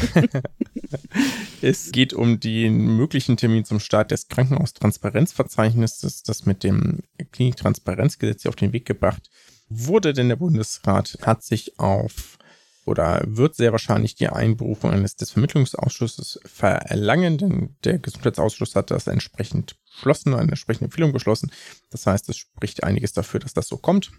[1.62, 7.00] es geht um den möglichen Termin zum Start des Krankenhaustransparenzverzeichnisses, das mit dem
[7.32, 9.30] Kliniktransparenzgesetz auf den Weg gebracht
[9.70, 12.38] wurde, denn der Bundesrat hat sich auf
[12.86, 19.08] oder wird sehr wahrscheinlich die Einberufung eines des Vermittlungsausschusses verlangen, denn der Gesundheitsausschuss hat das
[19.08, 21.52] entsprechend beschlossen, eine entsprechende Empfehlung beschlossen.
[21.90, 24.12] Das heißt, es spricht einiges dafür, dass das so kommt.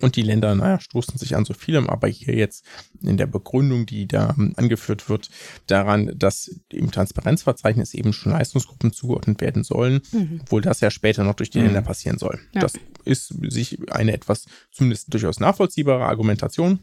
[0.00, 2.64] Und die Länder, naja, stoßen sich an so vielem, aber hier jetzt
[3.02, 5.28] in der Begründung, die da angeführt wird,
[5.66, 10.40] daran, dass im Transparenzverzeichnis eben schon Leistungsgruppen zugeordnet werden sollen, mhm.
[10.42, 11.66] obwohl das ja später noch durch die mhm.
[11.66, 12.40] Länder passieren soll.
[12.54, 12.62] Ja.
[12.62, 12.72] Das
[13.04, 16.80] ist sich eine etwas zumindest durchaus nachvollziehbare Argumentation.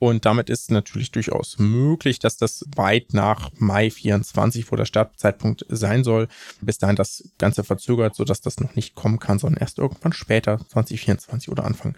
[0.00, 5.66] Und damit ist natürlich durchaus möglich, dass das weit nach Mai 24, wo der Startzeitpunkt
[5.68, 6.26] sein soll,
[6.62, 10.58] bis dahin das Ganze verzögert, sodass das noch nicht kommen kann, sondern erst irgendwann später,
[10.68, 11.96] 2024 oder Anfang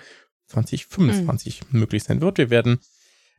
[0.48, 1.78] 2025 mhm.
[1.78, 2.38] möglich sein wird.
[2.38, 2.80] Wir werden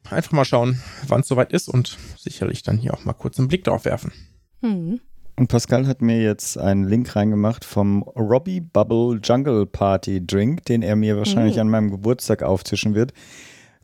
[0.09, 3.49] einfach mal schauen, wann es soweit ist und sicherlich dann hier auch mal kurz einen
[3.49, 4.13] Blick darauf werfen.
[4.61, 5.01] Mhm.
[5.35, 10.83] Und Pascal hat mir jetzt einen Link reingemacht vom Robbie Bubble Jungle Party Drink, den
[10.83, 11.61] er mir wahrscheinlich mhm.
[11.61, 13.11] an meinem Geburtstag auftischen wird.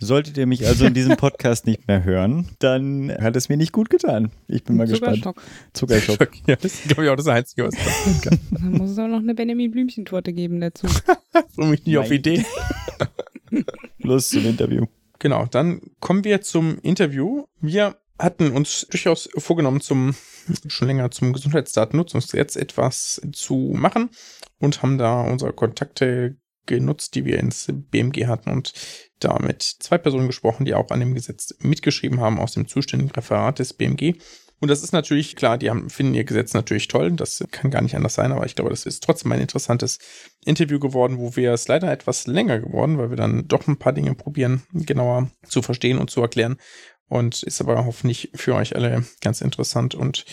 [0.01, 3.73] Solltet ihr mich also in diesem Podcast nicht mehr hören, dann hat es mir nicht
[3.73, 4.31] gut getan.
[4.47, 5.35] Ich bin mal Zuckerschock.
[5.35, 5.37] gespannt.
[5.73, 6.29] Zuckerschock.
[6.47, 8.39] Ja, das ist, glaube ich, auch das Einzige, was passieren kann.
[8.51, 10.87] Dann muss es auch noch eine Benjamin Blümchentorte geben dazu.
[11.55, 12.05] Bring mich nie Nein.
[12.05, 12.45] auf Idee.
[13.99, 14.85] Los zum Interview.
[15.19, 17.43] Genau, dann kommen wir zum Interview.
[17.59, 20.15] Wir hatten uns durchaus vorgenommen, zum
[20.67, 24.09] schon länger zum Gesundheitsdatennutzungsgesetz etwas zu machen
[24.59, 28.73] und haben da unsere Kontakte genutzt, die wir ins BMG hatten und
[29.19, 33.11] da mit zwei Personen gesprochen, die auch an dem Gesetz mitgeschrieben haben aus dem zuständigen
[33.11, 34.15] Referat des BMG.
[34.61, 37.11] Und das ist natürlich klar, die haben, finden ihr Gesetz natürlich toll.
[37.11, 39.99] Das kann gar nicht anders sein, aber ich glaube, das ist trotzdem ein interessantes
[40.43, 43.93] Interview geworden, wo wir es leider etwas länger geworden, weil wir dann doch ein paar
[43.93, 46.57] Dinge probieren, genauer zu verstehen und zu erklären.
[47.07, 50.25] Und ist aber hoffentlich für euch alle ganz interessant und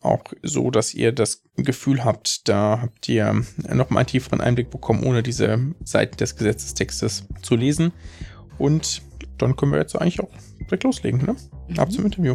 [0.00, 4.70] auch so, dass ihr das Gefühl habt, da habt ihr noch mal einen tieferen Einblick
[4.70, 7.92] bekommen, ohne diese Seiten des Gesetzestextes zu lesen.
[8.58, 9.02] Und
[9.38, 11.36] dann können wir jetzt eigentlich auch direkt loslegen, ne?
[11.68, 11.78] Mhm.
[11.78, 12.34] Ab zum Interview.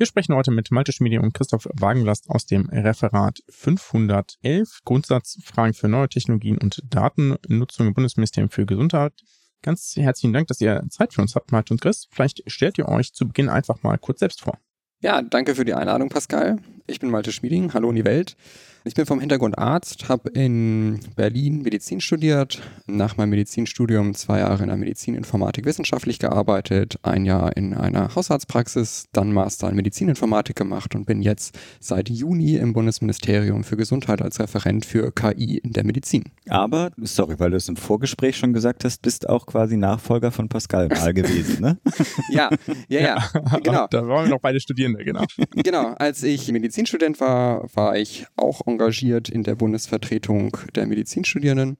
[0.00, 5.88] Wir sprechen heute mit Malte Schmiede und Christoph Wagenlast aus dem Referat 511 Grundsatzfragen für
[5.88, 9.12] neue Technologien und Datennutzung im Bundesministerium für Gesundheit.
[9.62, 12.08] Ganz herzlichen Dank, dass ihr Zeit für uns habt, Malte und Chris.
[12.10, 14.58] Vielleicht stellt ihr euch zu Beginn einfach mal kurz selbst vor.
[15.02, 16.58] Ja, danke für die Einladung, Pascal.
[16.86, 17.72] Ich bin Malte Schmieding.
[17.72, 18.36] Hallo in die Welt.
[18.82, 24.62] Ich bin vom Hintergrund Arzt, habe in Berlin Medizin studiert, nach meinem Medizinstudium zwei Jahre
[24.62, 30.94] in der Medizininformatik wissenschaftlich gearbeitet, ein Jahr in einer Hausarztpraxis, dann Master in Medizininformatik gemacht
[30.94, 35.84] und bin jetzt seit Juni im Bundesministerium für Gesundheit als Referent für KI in der
[35.84, 36.24] Medizin.
[36.48, 40.48] Aber, sorry, weil du es im Vorgespräch schon gesagt hast, bist auch quasi Nachfolger von
[40.48, 41.78] Pascal mal gewesen, ne?
[42.30, 42.48] ja,
[42.88, 43.30] ja, ja,
[43.62, 43.88] genau.
[43.90, 45.24] Da waren wir noch beide Studierende, genau.
[45.54, 51.76] genau, als ich Medizinstudent war, war ich auch engagiert in der Bundesvertretung der Medizinstudierenden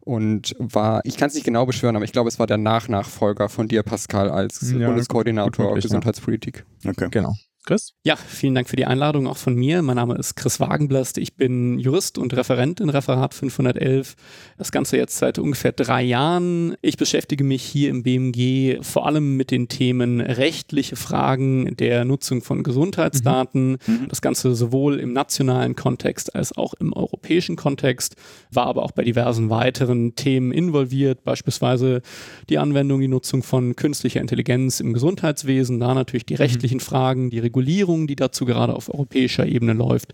[0.00, 3.48] und war, ich kann es nicht genau beschwören, aber ich glaube, es war der Nachnachfolger
[3.48, 6.64] von dir, Pascal, als ja, Bundeskoordinator gut, gut, Gesundheitspolitik.
[6.86, 7.08] Okay.
[7.10, 7.34] Genau.
[7.64, 7.94] Chris?
[8.04, 9.80] Ja, vielen Dank für die Einladung auch von mir.
[9.80, 11.16] Mein Name ist Chris Wagenblast.
[11.16, 14.16] Ich bin Jurist und Referent in Referat 511.
[14.58, 16.76] Das Ganze jetzt seit ungefähr drei Jahren.
[16.82, 22.42] Ich beschäftige mich hier im BMG vor allem mit den Themen rechtliche Fragen der Nutzung
[22.42, 23.78] von Gesundheitsdaten.
[23.86, 23.94] Mhm.
[23.94, 24.08] mhm.
[24.08, 28.16] Das Ganze sowohl im nationalen Kontext als auch im europäischen Kontext,
[28.50, 32.02] war aber auch bei diversen weiteren Themen involviert, beispielsweise
[32.50, 36.38] die Anwendung, die Nutzung von künstlicher Intelligenz im Gesundheitswesen, da natürlich die mhm.
[36.38, 36.82] rechtlichen mhm.
[36.82, 40.12] Fragen, die Regulierung, die dazu gerade auf europäischer Ebene läuft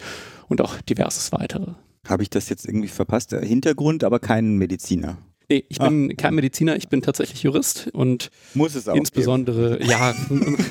[0.49, 1.73] und auch diverses weitere.
[2.07, 3.33] Habe ich das jetzt irgendwie verpasst?
[3.33, 5.17] Hintergrund, aber kein Mediziner.
[5.51, 6.15] Nee, ich bin ah.
[6.17, 9.91] kein Mediziner, ich bin tatsächlich Jurist und muss es auch insbesondere, geben.
[9.91, 10.15] ja,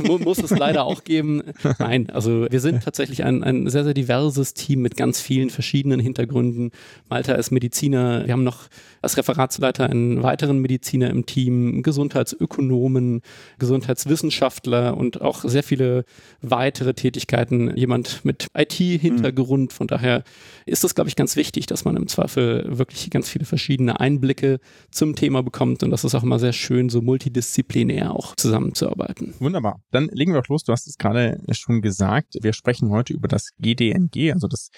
[0.20, 1.44] muss es leider auch geben.
[1.80, 6.00] Nein, also wir sind tatsächlich ein, ein sehr, sehr diverses Team mit ganz vielen verschiedenen
[6.00, 6.72] Hintergründen.
[7.10, 8.70] Malta ist Mediziner, wir haben noch
[9.02, 13.22] als Referatsleiter einen weiteren Mediziner im Team, Gesundheitsökonomen,
[13.60, 16.06] Gesundheitswissenschaftler und auch sehr viele
[16.42, 17.76] weitere Tätigkeiten.
[17.76, 19.74] Jemand mit IT-Hintergrund.
[19.74, 20.24] Von daher
[20.66, 24.60] ist es, glaube ich, ganz wichtig, dass man im Zweifel wirklich ganz viele verschiedene Einblicke
[24.92, 25.84] zum Thema bekommt.
[25.84, 29.34] Und das ist auch immer sehr schön, so multidisziplinär auch zusammenzuarbeiten.
[29.40, 29.82] Wunderbar.
[29.92, 30.64] Dann legen wir auch los.
[30.64, 32.36] Du hast es gerade schon gesagt.
[32.42, 34.70] Wir sprechen heute über das GDNG, also das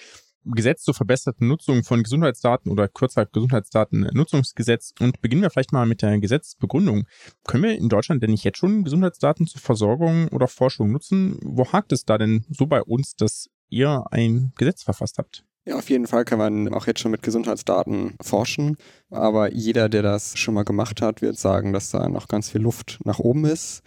[0.44, 6.02] Gesetz zur verbesserten Nutzung von Gesundheitsdaten oder kürzer Gesundheitsdatennutzungsgesetz und beginnen wir vielleicht mal mit
[6.02, 7.06] der Gesetzbegründung.
[7.46, 11.38] Können wir in Deutschland denn nicht jetzt schon Gesundheitsdaten zur Versorgung oder Forschung nutzen?
[11.42, 15.44] Wo hakt es da denn so bei uns, dass ihr ein Gesetz verfasst habt?
[15.64, 18.76] Ja, auf jeden Fall kann man auch jetzt schon mit Gesundheitsdaten forschen.
[19.10, 22.60] Aber jeder, der das schon mal gemacht hat, wird sagen, dass da noch ganz viel
[22.60, 23.82] Luft nach oben ist.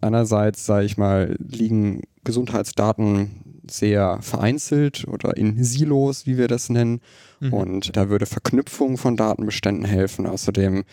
[0.00, 7.00] Einerseits, sage ich mal, liegen Gesundheitsdaten sehr vereinzelt oder in Silos, wie wir das nennen.
[7.40, 7.52] Mhm.
[7.52, 10.26] Und da würde Verknüpfung von Datenbeständen helfen.
[10.26, 10.84] Außerdem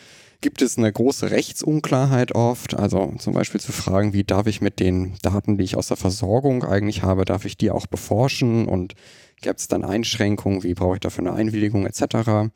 [0.41, 2.75] gibt es eine große Rechtsunklarheit oft.
[2.75, 5.97] Also zum Beispiel zu fragen, wie darf ich mit den Daten, die ich aus der
[5.97, 8.93] Versorgung eigentlich habe, darf ich die auch beforschen und
[9.41, 12.51] gibt es dann Einschränkungen, wie brauche ich dafür eine Einwilligung etc.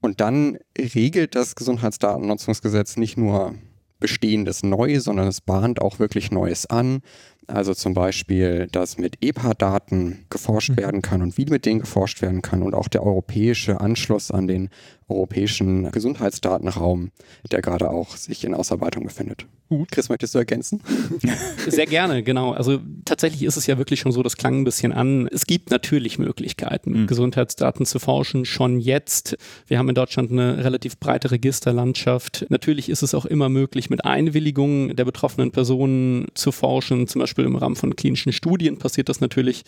[0.00, 3.54] Und dann regelt das Gesundheitsdatennutzungsgesetz nicht nur
[4.00, 7.02] Bestehendes neu, sondern es bahnt auch wirklich Neues an.
[7.46, 10.76] Also zum Beispiel, dass mit EPA-Daten geforscht mhm.
[10.76, 14.46] werden kann und wie mit denen geforscht werden kann und auch der europäische Anschluss an
[14.46, 14.70] den
[15.08, 17.10] europäischen Gesundheitsdatenraum,
[17.50, 19.46] der gerade auch sich in Ausarbeitung befindet.
[19.68, 19.92] Gut.
[19.92, 20.80] Chris, möchtest du ergänzen?
[21.68, 22.52] Sehr gerne, genau.
[22.52, 25.28] Also tatsächlich ist es ja wirklich schon so, das klang ein bisschen an.
[25.30, 27.06] Es gibt natürlich Möglichkeiten, mhm.
[27.06, 29.36] Gesundheitsdaten zu forschen, schon jetzt.
[29.68, 32.46] Wir haben in Deutschland eine relativ breite Registerlandschaft.
[32.48, 37.06] Natürlich ist es auch immer möglich, mit Einwilligung der betroffenen Personen zu forschen.
[37.06, 39.62] Zum Beispiel im Rahmen von klinischen Studien passiert das natürlich.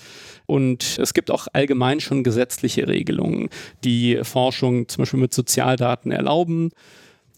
[0.47, 3.49] Und es gibt auch allgemein schon gesetzliche Regelungen,
[3.85, 6.71] die Forschung zum Beispiel mit Sozialdaten erlauben.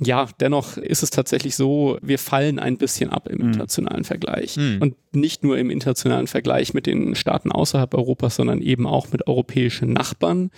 [0.01, 3.45] Ja, dennoch ist es tatsächlich so, wir fallen ein bisschen ab im mhm.
[3.49, 4.57] internationalen Vergleich.
[4.57, 4.79] Mhm.
[4.81, 9.29] Und nicht nur im internationalen Vergleich mit den Staaten außerhalb Europas, sondern eben auch mit
[9.29, 10.51] europäischen Nachbarn,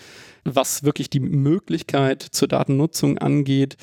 [0.45, 3.77] was wirklich die Möglichkeit zur Datennutzung angeht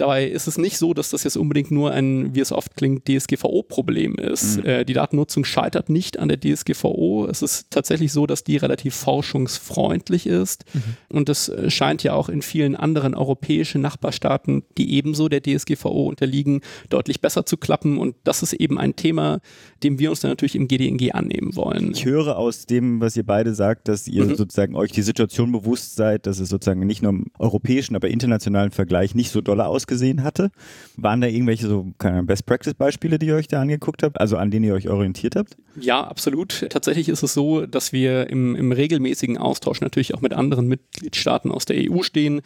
[0.00, 3.06] Dabei ist es nicht so, dass das jetzt unbedingt nur ein, wie es oft klingt,
[3.06, 4.56] DSGVO-Problem ist.
[4.56, 4.64] Mhm.
[4.64, 7.26] Äh, die Datennutzung scheitert nicht an der DSGVO.
[7.30, 10.64] Es ist tatsächlich so, dass die relativ forschungsfreundlich ist.
[10.72, 10.82] Mhm.
[11.10, 16.08] Und das äh, scheint ja auch in vielen anderen europäischen Nachbarstaaten, die ebenso der DSGVO
[16.08, 17.98] unterliegen, deutlich besser zu klappen.
[17.98, 19.40] Und das ist eben ein Thema,
[19.82, 21.92] dem wir uns dann natürlich im GDNG annehmen wollen.
[21.92, 24.36] Ich höre aus dem, was ihr beide sagt, dass ihr mhm.
[24.36, 28.70] sozusagen euch die Situation bewusst seid, dass es sozusagen nicht nur im europäischen, aber internationalen
[28.70, 30.50] Vergleich nicht so doll ausgeht gesehen hatte.
[30.96, 34.72] Waren da irgendwelche so Best-Practice-Beispiele, die ihr euch da angeguckt habt, also an denen ihr
[34.72, 35.56] euch orientiert habt?
[35.78, 36.66] Ja, absolut.
[36.70, 41.50] Tatsächlich ist es so, dass wir im, im regelmäßigen Austausch natürlich auch mit anderen Mitgliedstaaten
[41.50, 42.40] aus der EU stehen.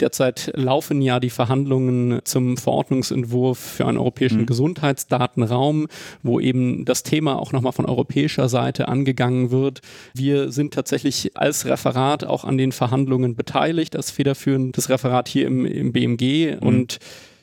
[0.00, 4.46] Derzeit laufen ja die Verhandlungen zum Verordnungsentwurf für einen europäischen mhm.
[4.46, 5.86] Gesundheitsdatenraum,
[6.22, 9.80] wo eben das Thema auch nochmal von europäischer Seite angegangen wird.
[10.14, 15.64] Wir sind tatsächlich als Referat auch an den Verhandlungen beteiligt, als federführendes Referat hier im,
[15.66, 16.66] im BMG mhm.
[16.66, 16.98] und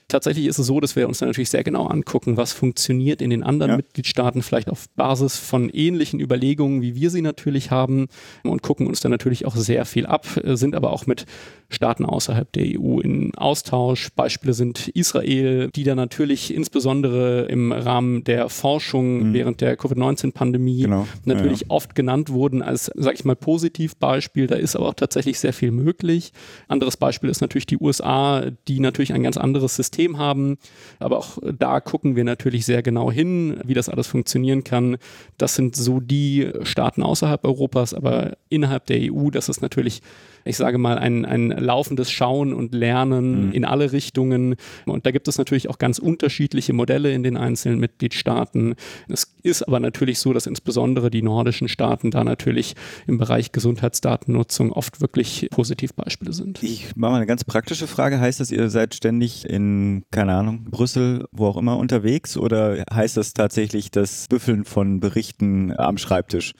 [0.10, 3.30] Tatsächlich ist es so, dass wir uns dann natürlich sehr genau angucken, was funktioniert in
[3.30, 3.78] den anderen ja.
[3.78, 8.08] Mitgliedstaaten, vielleicht auf Basis von ähnlichen Überlegungen, wie wir sie natürlich haben
[8.44, 11.26] und gucken uns dann natürlich auch sehr viel ab, sind aber auch mit
[11.68, 14.08] Staaten außerhalb der EU in Austausch.
[14.16, 19.34] Beispiele sind Israel, die da natürlich insbesondere im Rahmen der Forschung mhm.
[19.34, 21.06] während der Covid-19-Pandemie genau.
[21.26, 21.76] natürlich ja, ja.
[21.76, 24.48] oft genannt wurden als, sag ich mal, Positivbeispiel.
[24.48, 26.32] Da ist aber auch tatsächlich sehr viel möglich.
[26.70, 30.58] Anderes Beispiel ist natürlich die USA, die natürlich ein ganz anderes System haben.
[31.00, 34.98] Aber auch da gucken wir natürlich sehr genau hin, wie das alles funktionieren kann.
[35.38, 40.02] Das sind so die Staaten außerhalb Europas, aber innerhalb der EU, das ist natürlich
[40.48, 43.52] ich sage mal, ein, ein laufendes Schauen und Lernen mhm.
[43.52, 44.56] in alle Richtungen.
[44.86, 48.76] Und da gibt es natürlich auch ganz unterschiedliche Modelle in den einzelnen Mitgliedstaaten.
[49.08, 54.72] Es ist aber natürlich so, dass insbesondere die nordischen Staaten da natürlich im Bereich Gesundheitsdatennutzung
[54.72, 56.64] oft wirklich Positivbeispiele sind.
[56.64, 58.20] Ich mache mal eine ganz praktische Frage.
[58.20, 63.18] Heißt das, ihr seid ständig in, keine Ahnung, Brüssel, wo auch immer unterwegs oder heißt
[63.18, 66.54] das tatsächlich das Büffeln von Berichten am Schreibtisch?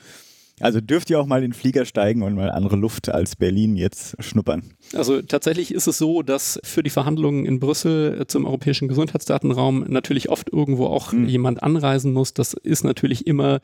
[0.60, 3.76] Also dürft ihr auch mal in den Flieger steigen und mal andere Luft als Berlin
[3.76, 4.74] jetzt schnuppern.
[4.94, 10.30] Also tatsächlich ist es so, dass für die Verhandlungen in Brüssel zum europäischen Gesundheitsdatenraum natürlich
[10.30, 11.28] oft irgendwo auch mhm.
[11.28, 12.34] jemand anreisen muss.
[12.34, 13.60] Das ist natürlich immer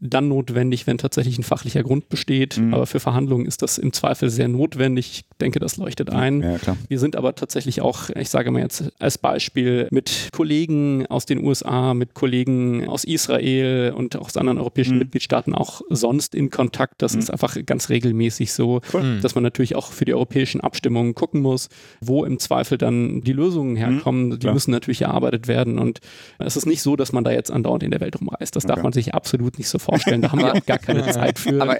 [0.00, 2.58] dann notwendig, wenn tatsächlich ein fachlicher Grund besteht.
[2.58, 2.74] Mhm.
[2.74, 5.10] Aber für Verhandlungen ist das im Zweifel sehr notwendig.
[5.10, 6.42] Ich denke, das leuchtet ein.
[6.42, 6.76] Ja.
[6.88, 11.44] Wir sind aber tatsächlich auch, ich sage mal jetzt als Beispiel, mit Kollegen aus den
[11.44, 15.00] USA, mit Kollegen aus Israel und auch aus anderen europäischen mhm.
[15.00, 17.02] Mitgliedstaaten auch sonst in Kontakt.
[17.02, 17.20] Das mhm.
[17.20, 19.18] ist einfach ganz regelmäßig so, cool.
[19.20, 21.68] Dass man natürlich auch für die europäischen Abstimmungen gucken muss,
[22.00, 23.76] wo im Zweifel dann die Lösungen mhm.
[23.76, 24.38] herkommen.
[24.38, 25.78] Die müssen natürlich erarbeitet werden.
[25.78, 26.00] Und
[26.38, 28.54] es ist nicht so, dass man da jetzt andauernd in der Welt rumreist.
[28.54, 28.74] Das okay.
[28.74, 30.20] darf man sich absolut nicht so vorstellen.
[30.20, 31.62] Da haben wir auch gar keine Zeit für.
[31.62, 31.78] Aber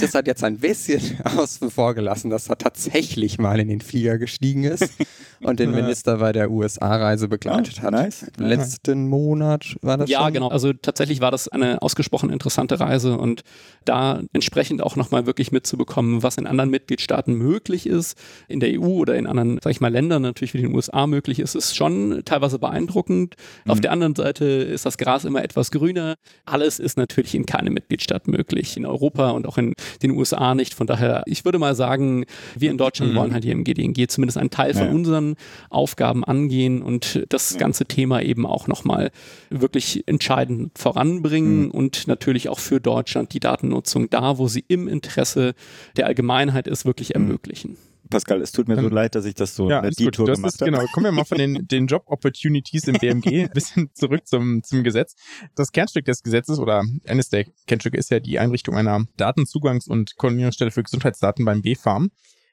[0.00, 4.18] das hat jetzt ein bisschen außen vor gelassen, dass er tatsächlich mal in den Flieger
[4.18, 4.90] gestiegen ist
[5.40, 7.92] und den Minister bei der USA-Reise begleitet oh, hat.
[7.92, 8.26] Nice.
[8.36, 10.34] Letzten Monat war das Ja, schon?
[10.34, 10.48] genau.
[10.48, 13.42] Also tatsächlich war das eine ausgesprochen interessante Reise und
[13.84, 18.86] da entsprechend auch nochmal wirklich mitzubekommen, was in anderen Mitgliedstaaten möglich ist, in der EU
[18.86, 22.22] oder in anderen, sag ich mal, Ländern natürlich wie den USA möglich ist, ist schon
[22.24, 23.36] teilweise beeindruckend.
[23.64, 23.70] Mhm.
[23.70, 26.16] Auf der anderen Seite ist das Gras immer etwas grüner.
[26.44, 28.76] Alles ist natürlich in keinem Mitgliedstaat möglich.
[28.76, 29.72] In Europa und auch in
[30.02, 30.74] den USA nicht.
[30.74, 32.24] Von daher, ich würde mal sagen,
[32.56, 33.16] wir in Deutschland mhm.
[33.16, 34.92] wollen halt hier im GDNG zumindest einen Teil von ja.
[34.92, 35.36] unseren
[35.70, 37.58] Aufgaben angehen und das ja.
[37.58, 39.10] ganze Thema eben auch nochmal
[39.50, 41.70] wirklich entscheidend voranbringen mhm.
[41.70, 45.54] und natürlich auch für Deutschland die Datennutzung da, wo sie im Interesse
[45.96, 47.22] der Allgemeinheit ist, wirklich mhm.
[47.22, 47.76] ermöglichen.
[48.08, 50.70] Pascal, es tut mir so leid, dass ich das so ja, die Tour gemacht habe.
[50.70, 54.84] Genau, kommen wir mal von den, den Job-Opportunities im BMG ein bisschen zurück zum, zum
[54.84, 55.14] Gesetz.
[55.54, 60.16] Das Kernstück des Gesetzes oder eines der Kernstücke ist ja die Einrichtung einer Datenzugangs- und
[60.16, 62.10] Koordinierungsstelle für Gesundheitsdaten beim B-Farm.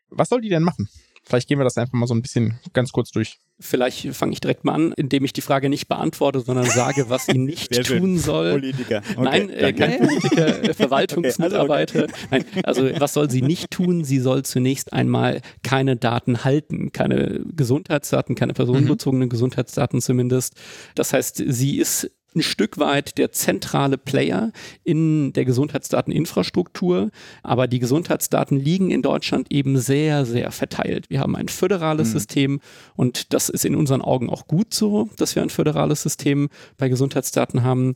[0.10, 0.89] Was soll die denn machen?
[1.28, 3.40] Vielleicht gehen wir das einfach mal so ein bisschen ganz kurz durch.
[3.60, 7.26] Vielleicht fange ich direkt mal an, indem ich die Frage nicht beantworte, sondern sage, was
[7.26, 8.52] sie nicht tun soll.
[8.52, 9.02] Politiker.
[9.16, 12.04] Okay, Nein, äh, kein Politiker, äh, Verwaltungsmitarbeiter.
[12.04, 12.52] Okay, also, okay.
[12.54, 14.04] Nein, also was soll sie nicht tun?
[14.04, 19.32] Sie soll zunächst einmal keine Daten halten, keine Gesundheitsdaten, keine personenbezogenen mhm.
[19.32, 20.54] Gesundheitsdaten zumindest.
[20.94, 24.52] Das heißt, sie ist ein Stück weit der zentrale Player
[24.84, 27.10] in der Gesundheitsdateninfrastruktur.
[27.43, 31.10] Aber die Gesundheitsdaten liegen in Deutschland eben sehr, sehr verteilt.
[31.10, 32.13] Wir haben ein föderales mhm.
[32.13, 32.60] System
[32.95, 36.89] und das ist in unseren Augen auch gut so, dass wir ein föderales System bei
[36.89, 37.95] Gesundheitsdaten haben.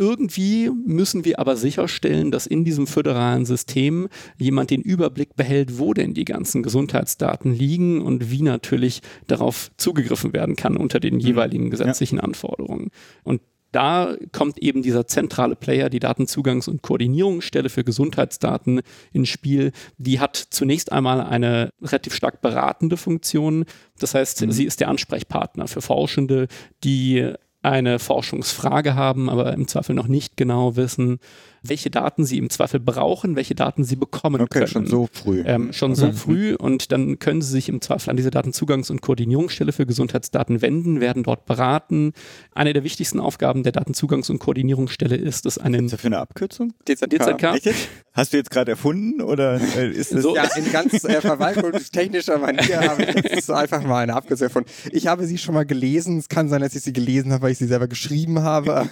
[0.00, 5.92] Irgendwie müssen wir aber sicherstellen, dass in diesem föderalen System jemand den Überblick behält, wo
[5.92, 11.20] denn die ganzen Gesundheitsdaten liegen und wie natürlich darauf zugegriffen werden kann unter den mhm.
[11.20, 12.22] jeweiligen gesetzlichen ja.
[12.22, 12.88] Anforderungen.
[13.24, 18.80] Und da kommt eben dieser zentrale Player, die Datenzugangs- und Koordinierungsstelle für Gesundheitsdaten
[19.12, 19.72] ins Spiel.
[19.98, 23.64] Die hat zunächst einmal eine relativ stark beratende Funktion.
[23.98, 24.52] Das heißt, mhm.
[24.52, 26.48] sie ist der Ansprechpartner für Forschende,
[26.82, 31.18] die eine Forschungsfrage haben, aber im Zweifel noch nicht genau wissen,
[31.62, 34.66] welche Daten sie im Zweifel brauchen, welche Daten sie bekommen okay, können.
[34.66, 35.42] schon so früh.
[35.46, 39.02] Ähm, schon so früh und dann können sie sich im Zweifel an diese Datenzugangs- und
[39.02, 42.12] Koordinierungsstelle für Gesundheitsdaten wenden, werden dort beraten.
[42.54, 45.84] Eine der wichtigsten Aufgaben der Datenzugangs- und Koordinierungsstelle ist es einen...
[45.84, 46.72] Was ist das für eine Abkürzung?
[46.88, 47.08] DZK.
[47.08, 47.74] DZK.
[48.12, 50.22] Hast du jetzt gerade erfunden oder äh, ist das...
[50.22, 54.70] So, ja, in ganz äh, verwaltungstechnischer Manier habe ich jetzt einfach mal eine Abkürzung erfunden.
[54.92, 56.18] Ich habe sie schon mal gelesen.
[56.18, 58.88] Es kann sein, dass ich sie gelesen habe, weil ich sie selber geschrieben habe.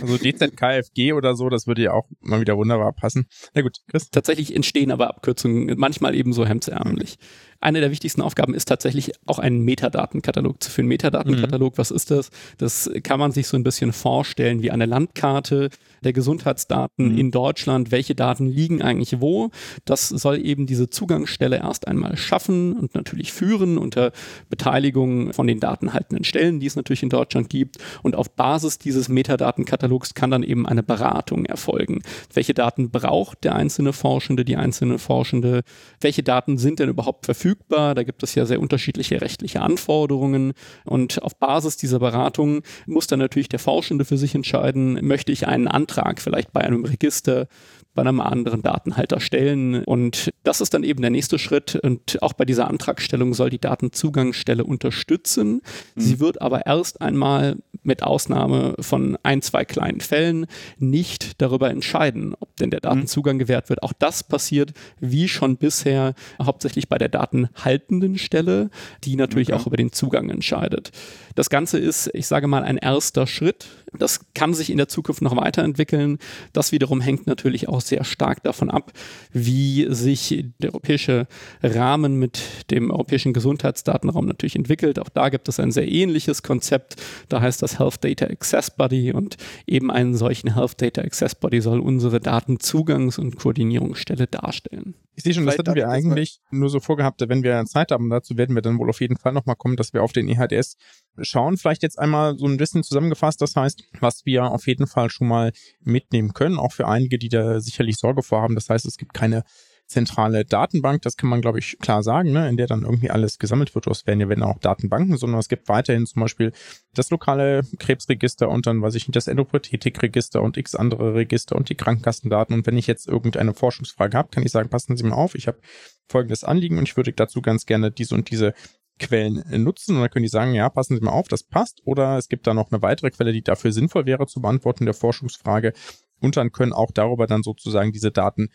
[0.00, 3.26] also DZKFG oder so so, das würde ja auch mal wieder wunderbar passen.
[3.54, 4.10] Na gut, Chris.
[4.10, 7.18] Tatsächlich entstehen aber Abkürzungen manchmal eben so hemdsärmlich.
[7.62, 10.88] Eine der wichtigsten Aufgaben ist tatsächlich auch einen Metadatenkatalog zu führen.
[10.88, 11.78] Metadatenkatalog, mhm.
[11.78, 12.30] was ist das?
[12.58, 15.70] Das kann man sich so ein bisschen vorstellen wie eine Landkarte
[16.02, 17.18] der Gesundheitsdaten mhm.
[17.18, 17.92] in Deutschland.
[17.92, 19.50] Welche Daten liegen eigentlich wo?
[19.84, 24.10] Das soll eben diese Zugangsstelle erst einmal schaffen und natürlich führen unter
[24.50, 27.78] Beteiligung von den datenhaltenden Stellen, die es natürlich in Deutschland gibt.
[28.02, 32.02] Und auf Basis dieses Metadatenkatalogs kann dann eben eine Beratung erfolgen.
[32.34, 35.62] Welche Daten braucht der einzelne Forschende, die einzelne Forschende?
[36.00, 37.51] Welche Daten sind denn überhaupt verfügbar?
[37.52, 37.94] Verfügbar.
[37.94, 40.52] Da gibt es ja sehr unterschiedliche rechtliche Anforderungen.
[40.84, 45.46] Und auf Basis dieser Beratung muss dann natürlich der Forschende für sich entscheiden, möchte ich
[45.46, 47.48] einen Antrag vielleicht bei einem Register
[47.94, 49.84] bei einem anderen Datenhalter stellen.
[49.84, 51.74] Und das ist dann eben der nächste Schritt.
[51.74, 55.60] Und auch bei dieser Antragstellung soll die Datenzugangsstelle unterstützen.
[55.94, 56.00] Mhm.
[56.00, 60.46] Sie wird aber erst einmal mit Ausnahme von ein, zwei kleinen Fällen
[60.78, 62.88] nicht darüber entscheiden, ob denn der mhm.
[62.88, 63.82] Datenzugang gewährt wird.
[63.82, 68.70] Auch das passiert wie schon bisher hauptsächlich bei der datenhaltenden Stelle,
[69.04, 69.60] die natürlich okay.
[69.60, 70.90] auch über den Zugang entscheidet.
[71.34, 73.66] Das Ganze ist, ich sage mal, ein erster Schritt.
[73.98, 76.18] Das kann sich in der Zukunft noch weiterentwickeln.
[76.52, 78.92] Das wiederum hängt natürlich auch sehr stark davon ab,
[79.32, 81.26] wie sich der europäische
[81.62, 82.40] Rahmen mit
[82.70, 84.98] dem europäischen Gesundheitsdatenraum natürlich entwickelt.
[84.98, 86.96] Auch da gibt es ein sehr ähnliches Konzept.
[87.28, 91.60] Da heißt das Health Data Access Body und eben einen solchen Health Data Access Body
[91.60, 94.94] soll unsere Datenzugangs- und Koordinierungsstelle darstellen.
[95.14, 98.08] Ich sehe schon, das hatten wir eigentlich nur so vorgehabt, wenn wir Zeit haben.
[98.08, 100.76] Dazu werden wir dann wohl auf jeden Fall nochmal kommen, dass wir auf den EHDS
[101.20, 101.58] schauen.
[101.58, 103.42] Vielleicht jetzt einmal so ein bisschen zusammengefasst.
[103.42, 107.28] Das heißt, was wir auf jeden Fall schon mal mitnehmen können, auch für einige, die
[107.28, 108.54] da sicherlich Sorge vorhaben.
[108.54, 109.44] Das heißt, es gibt keine
[109.92, 113.38] zentrale Datenbank, das kann man, glaube ich, klar sagen, ne, in der dann irgendwie alles
[113.38, 113.86] gesammelt wird.
[113.86, 116.52] Es werden ja wenn auch Datenbanken, sondern es gibt weiterhin zum Beispiel
[116.94, 121.68] das lokale Krebsregister und dann, weiß ich nicht, das Endoprothetikregister und x andere Register und
[121.68, 122.54] die Krankenkassendaten.
[122.56, 125.46] Und wenn ich jetzt irgendeine Forschungsfrage habe, kann ich sagen, passen Sie mal auf, ich
[125.46, 125.60] habe
[126.08, 128.54] folgendes Anliegen und ich würde dazu ganz gerne diese und diese
[128.98, 131.82] Quellen nutzen und dann können die sagen, ja, passen Sie mal auf, das passt.
[131.84, 134.94] Oder es gibt da noch eine weitere Quelle, die dafür sinnvoll wäre zu beantworten der
[134.94, 135.72] Forschungsfrage.
[136.20, 138.48] Und dann können auch darüber dann sozusagen diese Daten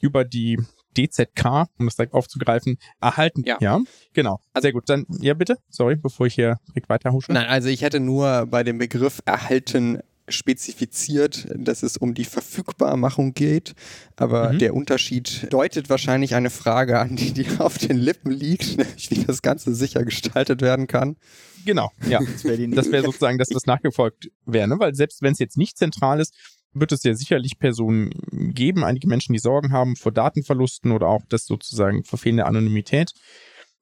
[0.00, 0.58] über die
[0.96, 3.44] DZK, um das direkt aufzugreifen, erhalten.
[3.46, 3.58] Ja.
[3.60, 3.80] ja,
[4.12, 4.40] genau.
[4.52, 4.88] Also, Sehr gut.
[4.88, 5.58] Dann, ja, bitte.
[5.68, 7.32] Sorry, bevor ich hier direkt weiterhusche.
[7.32, 10.00] Nein, also ich hätte nur bei dem Begriff erhalten
[10.32, 13.74] spezifiziert, dass es um die Verfügbarmachung geht.
[14.16, 14.58] Aber mhm.
[14.58, 19.24] der Unterschied deutet wahrscheinlich eine Frage an, die, die auf den Lippen liegt, nämlich wie
[19.24, 21.16] das Ganze sicher gestaltet werden kann.
[21.64, 22.20] Genau, ja.
[22.20, 24.76] Das wäre wär sozusagen das, was nachgefolgt wäre, ne?
[24.78, 26.34] weil selbst wenn es jetzt nicht zentral ist,
[26.72, 28.10] wird es ja sicherlich Personen
[28.54, 33.12] geben, einige Menschen, die Sorgen haben vor Datenverlusten oder auch das sozusagen verfehlende Anonymität.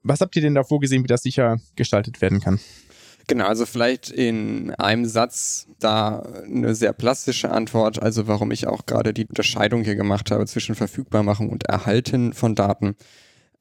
[0.03, 2.61] Was habt ihr denn da vorgesehen, wie das sicher gestaltet werden kann?
[3.26, 8.86] Genau, also vielleicht in einem Satz da eine sehr plastische Antwort, also warum ich auch
[8.86, 12.97] gerade die Unterscheidung hier gemacht habe zwischen Verfügbarmachung und Erhalten von Daten.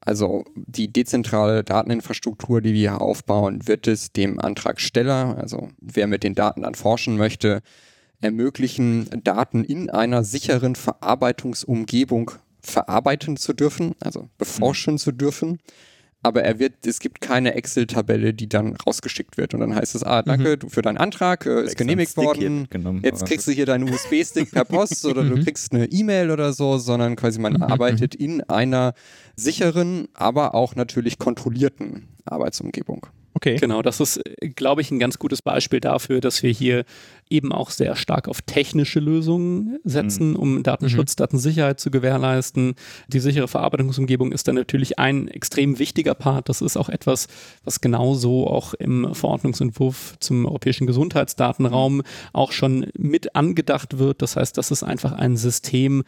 [0.00, 6.22] Also die dezentrale Dateninfrastruktur, die wir hier aufbauen, wird es dem Antragsteller, also wer mit
[6.22, 7.60] den Daten dann forschen möchte,
[8.20, 14.98] ermöglichen, Daten in einer sicheren Verarbeitungsumgebung verarbeiten zu dürfen, also beforschen mhm.
[14.98, 15.58] zu dürfen
[16.22, 19.54] aber er wird, es gibt keine Excel-Tabelle, die dann rausgeschickt wird.
[19.54, 20.68] Und dann heißt es, ah, danke mhm.
[20.68, 22.68] für deinen Antrag, äh, ist genehmigt worden.
[23.02, 25.44] Jetzt kriegst du hier deinen USB-Stick per Post oder du mhm.
[25.44, 27.62] kriegst eine E-Mail oder so, sondern quasi man mhm.
[27.62, 28.94] arbeitet in einer
[29.36, 33.06] sicheren, aber auch natürlich kontrollierten Arbeitsumgebung.
[33.38, 33.54] Okay.
[33.54, 34.20] Genau, das ist,
[34.56, 36.84] glaube ich, ein ganz gutes Beispiel dafür, dass wir hier
[37.30, 40.36] eben auch sehr stark auf technische Lösungen setzen, mhm.
[40.36, 41.18] um Datenschutz, mhm.
[41.18, 42.74] Datensicherheit zu gewährleisten.
[43.06, 46.48] Die sichere Verarbeitungsumgebung ist dann natürlich ein extrem wichtiger Part.
[46.48, 47.28] Das ist auch etwas,
[47.62, 54.20] was genauso auch im Verordnungsentwurf zum europäischen Gesundheitsdatenraum auch schon mit angedacht wird.
[54.20, 56.02] Das heißt, das ist einfach ein System,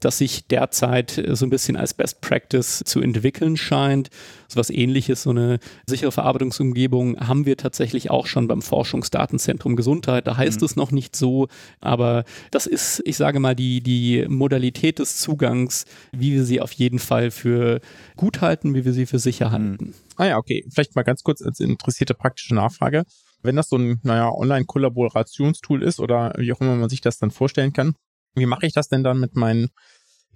[0.00, 4.10] das sich derzeit äh, so ein bisschen als Best Practice zu entwickeln scheint.
[4.48, 10.26] So was ähnliches, so eine sichere Verarbeitungsumgebung haben wir tatsächlich auch schon beim Forschungsdatenzentrum Gesundheit.
[10.26, 10.64] Da heißt mhm.
[10.64, 11.48] es noch nicht so,
[11.80, 16.72] aber das ist, ich sage mal, die, die Modalität des Zugangs, wie wir sie auf
[16.72, 17.80] jeden Fall für
[18.16, 19.76] gut halten, wie wir sie für sicher halten.
[19.80, 19.94] Mhm.
[20.16, 20.64] Ah ja, okay.
[20.72, 23.04] Vielleicht mal ganz kurz als interessierte praktische Nachfrage.
[23.42, 27.30] Wenn das so ein, naja, Online-Kollaborationstool ist oder wie auch immer man sich das dann
[27.30, 27.94] vorstellen kann,
[28.36, 29.70] wie mache ich das denn dann mit meinen,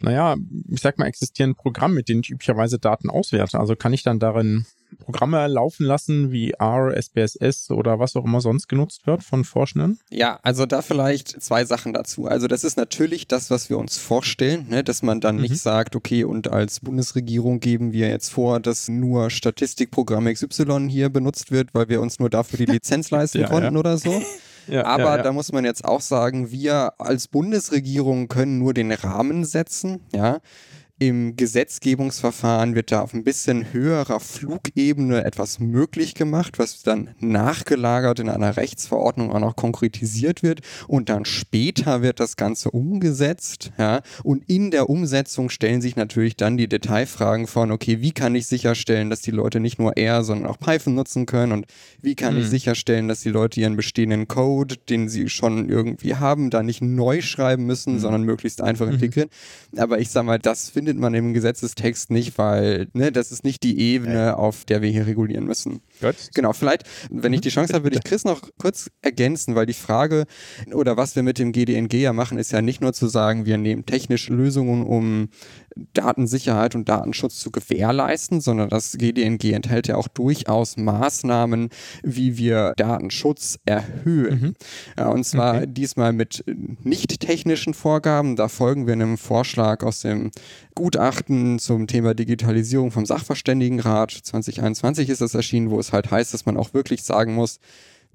[0.00, 0.36] naja,
[0.68, 3.60] ich sag mal, existierenden Programmen, mit denen ich üblicherweise Daten auswerte?
[3.60, 4.66] Also kann ich dann darin
[4.98, 10.00] Programme laufen lassen wie R, SPSS oder was auch immer sonst genutzt wird von Forschenden?
[10.10, 12.26] Ja, also da vielleicht zwei Sachen dazu.
[12.26, 14.82] Also das ist natürlich das, was wir uns vorstellen, ne?
[14.82, 15.42] dass man dann mhm.
[15.42, 21.08] nicht sagt, okay, und als Bundesregierung geben wir jetzt vor, dass nur Statistikprogramm XY hier
[21.08, 23.78] benutzt wird, weil wir uns nur dafür die Lizenz leisten ja, konnten ja.
[23.78, 24.22] oder so.
[24.66, 28.92] Ja, Aber ja, da muss man jetzt auch sagen, wir als Bundesregierung können nur den
[28.92, 30.38] Rahmen setzen, ja.
[31.02, 38.20] Im Gesetzgebungsverfahren wird da auf ein bisschen höherer Flugebene etwas möglich gemacht, was dann nachgelagert
[38.20, 44.02] in einer Rechtsverordnung auch noch konkretisiert wird und dann später wird das Ganze umgesetzt, ja,
[44.24, 48.46] und in der Umsetzung stellen sich natürlich dann die Detailfragen von, okay, wie kann ich
[48.46, 51.64] sicherstellen, dass die Leute nicht nur R, sondern auch Python nutzen können und
[52.02, 52.40] wie kann mhm.
[52.40, 56.82] ich sicherstellen, dass die Leute ihren bestehenden Code, den sie schon irgendwie haben, da nicht
[56.82, 57.98] neu schreiben müssen, mhm.
[58.00, 58.92] sondern möglichst einfach mhm.
[58.92, 59.30] integrieren.
[59.78, 63.44] Aber ich sag mal, das finde findet man im Gesetzestext nicht, weil ne, das ist
[63.44, 65.82] nicht die Ebene, auf der wir hier regulieren müssen.
[66.00, 66.16] Gut.
[66.34, 69.72] Genau, vielleicht, wenn ich die Chance habe, würde ich Chris noch kurz ergänzen, weil die
[69.72, 70.24] Frage
[70.72, 73.56] oder was wir mit dem GDNG ja machen, ist ja nicht nur zu sagen, wir
[73.56, 75.28] nehmen technische Lösungen, um
[75.94, 81.70] Datensicherheit und Datenschutz zu gewährleisten, sondern das GDNG enthält ja auch durchaus Maßnahmen,
[82.02, 84.40] wie wir Datenschutz erhöhen.
[84.40, 84.54] Mhm.
[84.98, 85.66] Ja, und zwar okay.
[85.68, 86.44] diesmal mit
[86.82, 88.36] nicht technischen Vorgaben.
[88.36, 90.30] Da folgen wir einem Vorschlag aus dem
[90.74, 96.46] Gutachten zum Thema Digitalisierung vom Sachverständigenrat 2021 ist das erschienen, wo es halt heißt, dass
[96.46, 97.58] man auch wirklich sagen muss,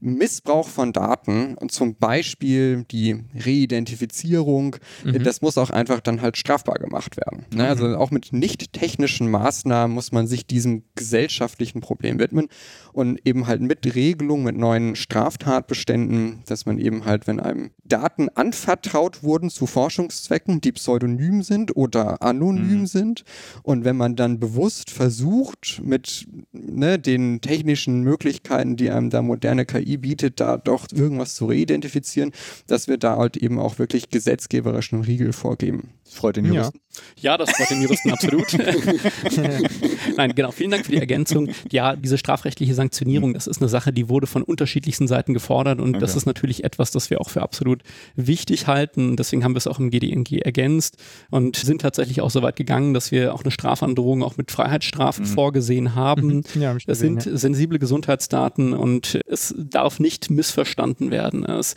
[0.02, 5.24] Missbrauch von Daten und zum Beispiel die Reidentifizierung, mhm.
[5.24, 7.46] das muss auch einfach dann halt strafbar gemacht werden.
[7.52, 7.64] Ne?
[7.64, 7.70] Mhm.
[7.70, 12.50] Also auch mit nicht technischen Maßnahmen muss man sich diesem gesellschaftlichen Problem widmen
[12.94, 18.30] und eben halt mit Regelungen, mit neuen Straftatbeständen, dass man eben halt, wenn einem Daten
[18.30, 22.88] anvertraut wurden zu Forschungszwecken, die pseudonym sind oder anonym mhm.
[22.88, 23.24] sind
[23.64, 29.66] und wenn man dann bewusst versucht, mit ne, den technischen Möglichkeiten, die einem da moderne
[29.66, 32.32] KI KI bietet, da doch irgendwas zu reidentifizieren,
[32.68, 35.92] dass wir da halt eben auch wirklich gesetzgeberischen Riegel vorgeben.
[36.06, 36.80] Das freut den Juristen.
[37.18, 38.46] Ja, ja das freut den Juristen absolut.
[40.18, 40.52] Nein, genau.
[40.52, 41.50] Vielen Dank für die Ergänzung.
[41.72, 45.90] Ja, diese strafrechtliche Sanktionierung, das ist eine Sache, die wurde von unterschiedlichsten Seiten gefordert und
[45.90, 46.00] okay.
[46.00, 47.82] das ist natürlich etwas, das wir auch für absolut
[48.16, 49.16] wichtig halten.
[49.16, 50.98] Deswegen haben wir es auch im GDNG ergänzt
[51.32, 55.26] und sind tatsächlich auch so weit gegangen, dass wir auch eine Strafandrohung auch mit Freiheitsstrafen
[55.26, 55.30] mhm.
[55.30, 56.44] vorgesehen haben.
[56.54, 56.62] Mhm.
[56.62, 57.36] Ja, hab das sind ja.
[57.36, 61.46] sensible Gesundheitsdaten und es darf nicht missverstanden werden.
[61.46, 61.74] Es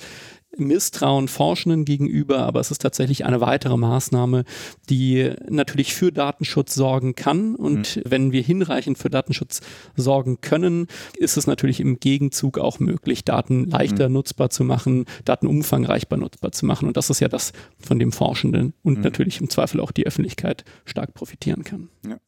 [0.58, 4.44] Misstrauen Forschenden gegenüber, aber es ist tatsächlich eine weitere Maßnahme,
[4.88, 7.54] die natürlich für Datenschutz sorgen kann.
[7.54, 8.02] Und mhm.
[8.04, 9.60] wenn wir hinreichend für Datenschutz
[9.96, 10.86] sorgen können,
[11.16, 14.14] ist es natürlich im Gegenzug auch möglich, Daten leichter mhm.
[14.14, 16.88] nutzbar zu machen, Daten umfangreichbar nutzbar zu machen.
[16.88, 19.04] Und das ist ja das, von dem Forschenden und mhm.
[19.04, 21.88] natürlich im Zweifel auch die Öffentlichkeit stark profitieren kann.
[22.06, 22.18] Ja.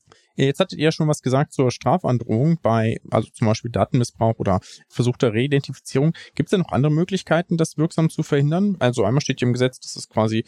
[0.46, 4.60] Jetzt hattet ihr ja schon was gesagt zur Strafandrohung bei, also zum Beispiel Datenmissbrauch oder
[4.88, 6.14] versuchter Reidentifizierung.
[6.34, 8.76] Gibt es denn noch andere Möglichkeiten, das wirksam zu verhindern?
[8.78, 10.44] Also einmal steht hier im Gesetz, dass es quasi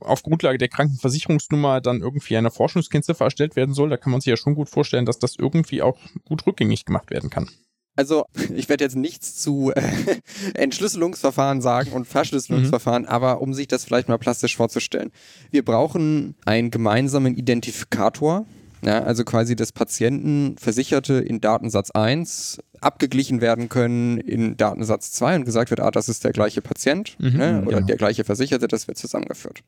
[0.00, 3.90] auf Grundlage der Krankenversicherungsnummer dann irgendwie eine Forschungskennziffer erstellt werden soll.
[3.90, 7.10] Da kann man sich ja schon gut vorstellen, dass das irgendwie auch gut rückgängig gemacht
[7.10, 7.48] werden kann.
[7.96, 9.82] Also, ich werde jetzt nichts zu äh,
[10.54, 13.08] Entschlüsselungsverfahren sagen und Verschlüsselungsverfahren, mhm.
[13.08, 15.10] aber um sich das vielleicht mal plastisch vorzustellen.
[15.50, 18.46] Wir brauchen einen gemeinsamen Identifikator,
[18.82, 25.36] ja, also quasi des Patienten Versicherte in Datensatz 1 abgeglichen werden können in Datensatz 2
[25.36, 27.86] und gesagt wird, ah, das ist der gleiche Patient mhm, ne, oder genau.
[27.86, 29.62] der gleiche Versicherte, das wird zusammengeführt.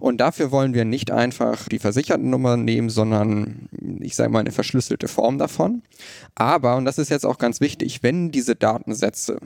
[0.00, 3.68] Und dafür wollen wir nicht einfach die Versichertennummer nehmen, sondern
[4.00, 5.82] ich sage mal eine verschlüsselte Form davon.
[6.34, 9.38] Aber, und das ist jetzt auch ganz wichtig, wenn diese Datensätze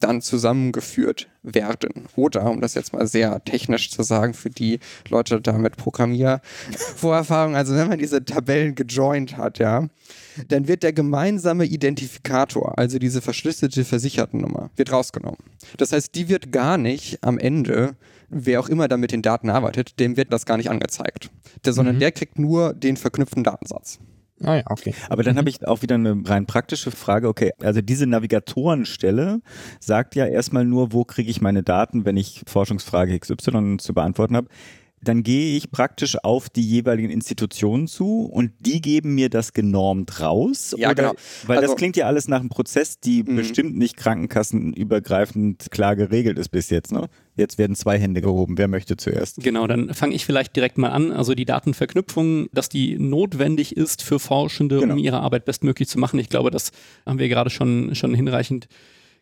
[0.00, 2.06] dann zusammengeführt werden.
[2.16, 7.54] Oder, um das jetzt mal sehr technisch zu sagen, für die Leute da mit Programmiervorerfahrung,
[7.54, 9.88] also wenn man diese Tabellen gejoint hat, ja,
[10.48, 15.38] dann wird der gemeinsame Identifikator, also diese verschlüsselte Versichertennummer, wird rausgenommen.
[15.76, 17.96] Das heißt, die wird gar nicht am Ende,
[18.28, 21.30] wer auch immer da mit den Daten arbeitet, dem wird das gar nicht angezeigt.
[21.64, 22.00] Der, sondern mhm.
[22.00, 23.98] der kriegt nur den verknüpften Datensatz.
[24.42, 24.94] Ah ja, okay.
[25.08, 27.28] Aber dann habe ich auch wieder eine rein praktische Frage.
[27.28, 29.40] Okay, also diese Navigatorenstelle
[29.80, 34.36] sagt ja erstmal nur, wo kriege ich meine Daten, wenn ich Forschungsfrage XY zu beantworten
[34.36, 34.48] habe
[35.02, 40.20] dann gehe ich praktisch auf die jeweiligen Institutionen zu und die geben mir das genormt
[40.20, 40.74] raus.
[40.76, 40.94] Ja, oder?
[41.02, 41.14] genau.
[41.46, 43.36] Weil also, das klingt ja alles nach einem Prozess, die mhm.
[43.36, 46.92] bestimmt nicht krankenkassenübergreifend klar geregelt ist bis jetzt.
[46.92, 47.08] Ne?
[47.40, 48.58] Jetzt werden zwei Hände gehoben.
[48.58, 49.38] Wer möchte zuerst?
[49.42, 51.10] Genau, dann fange ich vielleicht direkt mal an.
[51.10, 54.94] Also die Datenverknüpfung, dass die notwendig ist für Forschende, genau.
[54.94, 56.20] um ihre Arbeit bestmöglich zu machen.
[56.20, 56.70] Ich glaube, das
[57.06, 58.68] haben wir gerade schon, schon hinreichend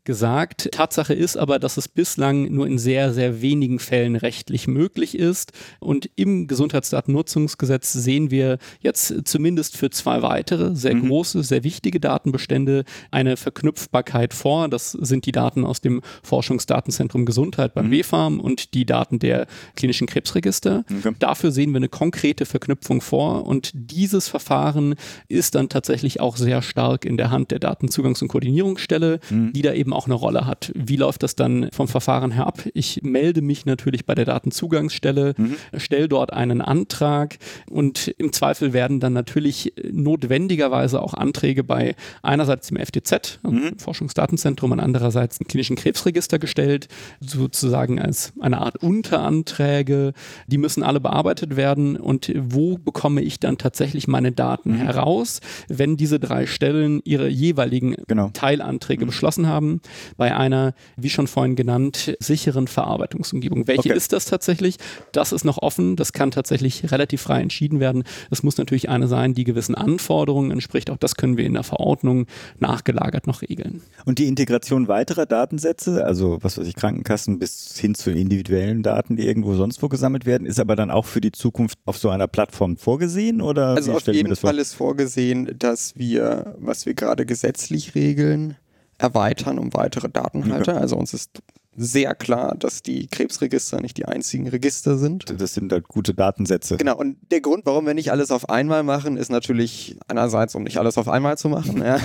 [0.08, 0.70] gesagt.
[0.72, 5.52] Tatsache ist aber, dass es bislang nur in sehr, sehr wenigen Fällen rechtlich möglich ist.
[5.80, 11.08] Und im Gesundheitsdatennutzungsgesetz sehen wir jetzt zumindest für zwei weitere sehr mhm.
[11.08, 14.70] große, sehr wichtige Datenbestände eine Verknüpfbarkeit vor.
[14.70, 18.00] Das sind die Daten aus dem Forschungsdatenzentrum Gesundheit beim mhm.
[18.00, 19.46] WFARM und die Daten der
[19.76, 20.86] klinischen Krebsregister.
[20.90, 21.14] Okay.
[21.18, 24.94] Dafür sehen wir eine konkrete Verknüpfung vor und dieses Verfahren
[25.28, 29.52] ist dann tatsächlich auch sehr stark in der Hand der Datenzugangs- und Koordinierungsstelle, mhm.
[29.52, 30.70] die da eben auch eine Rolle hat.
[30.76, 32.62] Wie läuft das dann vom Verfahren her ab?
[32.72, 35.56] Ich melde mich natürlich bei der Datenzugangsstelle, mhm.
[35.76, 37.38] stelle dort einen Antrag
[37.68, 43.78] und im Zweifel werden dann natürlich notwendigerweise auch Anträge bei einerseits dem FDZ, also mhm.
[43.78, 46.86] Forschungsdatenzentrum, und andererseits im klinischen Krebsregister gestellt,
[47.18, 50.12] sozusagen als eine Art Unteranträge.
[50.46, 54.76] Die müssen alle bearbeitet werden und wo bekomme ich dann tatsächlich meine Daten mhm.
[54.76, 58.30] heraus, wenn diese drei Stellen ihre jeweiligen genau.
[58.32, 59.08] Teilanträge mhm.
[59.08, 59.80] beschlossen haben
[60.16, 63.66] bei einer, wie schon vorhin genannt, sicheren Verarbeitungsumgebung.
[63.66, 63.96] Welche okay.
[63.96, 64.76] ist das tatsächlich?
[65.12, 65.96] Das ist noch offen.
[65.96, 68.04] Das kann tatsächlich relativ frei entschieden werden.
[68.30, 70.90] Es muss natürlich eine sein, die gewissen Anforderungen entspricht.
[70.90, 72.26] Auch das können wir in der Verordnung
[72.58, 73.82] nachgelagert noch regeln.
[74.04, 79.16] Und die Integration weiterer Datensätze, also was weiß ich, Krankenkassen bis hin zu individuellen Daten,
[79.16, 82.10] die irgendwo sonst wo gesammelt werden, ist aber dann auch für die Zukunft auf so
[82.10, 83.68] einer Plattform vorgesehen oder?
[83.68, 88.56] Also auf jeden Fall ist vorgesehen, dass wir, was wir gerade gesetzlich regeln,
[88.98, 90.72] erweitern um weitere Datenhalter.
[90.72, 90.80] Okay.
[90.80, 91.42] Also uns ist
[91.78, 95.40] sehr klar, dass die Krebsregister nicht die einzigen Register sind.
[95.40, 96.76] Das sind halt gute Datensätze.
[96.76, 100.64] Genau, und der Grund, warum wir nicht alles auf einmal machen, ist natürlich einerseits, um
[100.64, 101.98] nicht alles auf einmal zu machen, ja,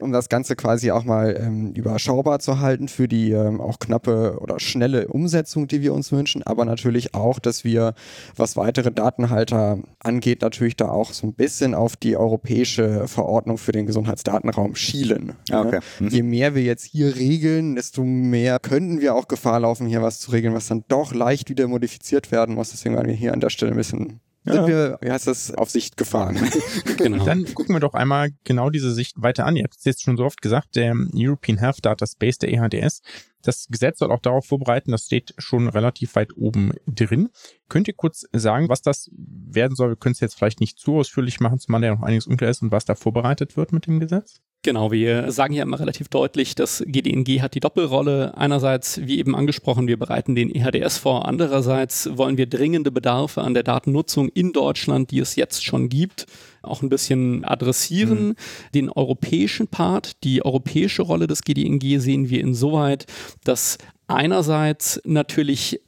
[0.00, 4.38] um das Ganze quasi auch mal ähm, überschaubar zu halten für die ähm, auch knappe
[4.40, 7.94] oder schnelle Umsetzung, die wir uns wünschen, aber natürlich auch, dass wir,
[8.36, 13.72] was weitere Datenhalter angeht, natürlich da auch so ein bisschen auf die europäische Verordnung für
[13.72, 15.34] den Gesundheitsdatenraum schielen.
[15.50, 15.80] Ah, okay.
[15.98, 16.08] mhm.
[16.08, 20.02] Je mehr wir jetzt hier regeln, desto mehr könnten wir wir auch Gefahr laufen, hier
[20.02, 22.70] was zu regeln, was dann doch leicht wieder modifiziert werden muss.
[22.70, 24.52] Deswegen waren wir hier an der Stelle ein bisschen ja.
[24.54, 26.38] sind wir, wie heißt das, auf Sicht gefahren.
[26.96, 27.24] genau.
[27.24, 29.56] Dann gucken wir doch einmal genau diese Sicht weiter an.
[29.56, 33.02] Ihr habt es jetzt schon so oft gesagt, der European Health Data Space, der EHDS,
[33.42, 37.30] das Gesetz soll auch darauf vorbereiten, das steht schon relativ weit oben drin.
[37.68, 39.90] Könnt ihr kurz sagen, was das werden soll?
[39.90, 42.62] Wir können es jetzt vielleicht nicht zu ausführlich machen, zumal ja noch einiges unklar ist
[42.62, 44.42] und was da vorbereitet wird mit dem Gesetz?
[44.62, 48.36] Genau, wir sagen hier immer relativ deutlich, dass GDNG hat die Doppelrolle.
[48.36, 51.26] Einerseits, wie eben angesprochen, wir bereiten den EHDS vor.
[51.26, 56.26] Andererseits wollen wir dringende Bedarfe an der Datennutzung in Deutschland, die es jetzt schon gibt,
[56.60, 58.28] auch ein bisschen adressieren.
[58.28, 58.34] Mhm.
[58.74, 63.06] Den europäischen Part, die europäische Rolle des GDNG sehen wir insoweit,
[63.44, 65.80] dass einerseits natürlich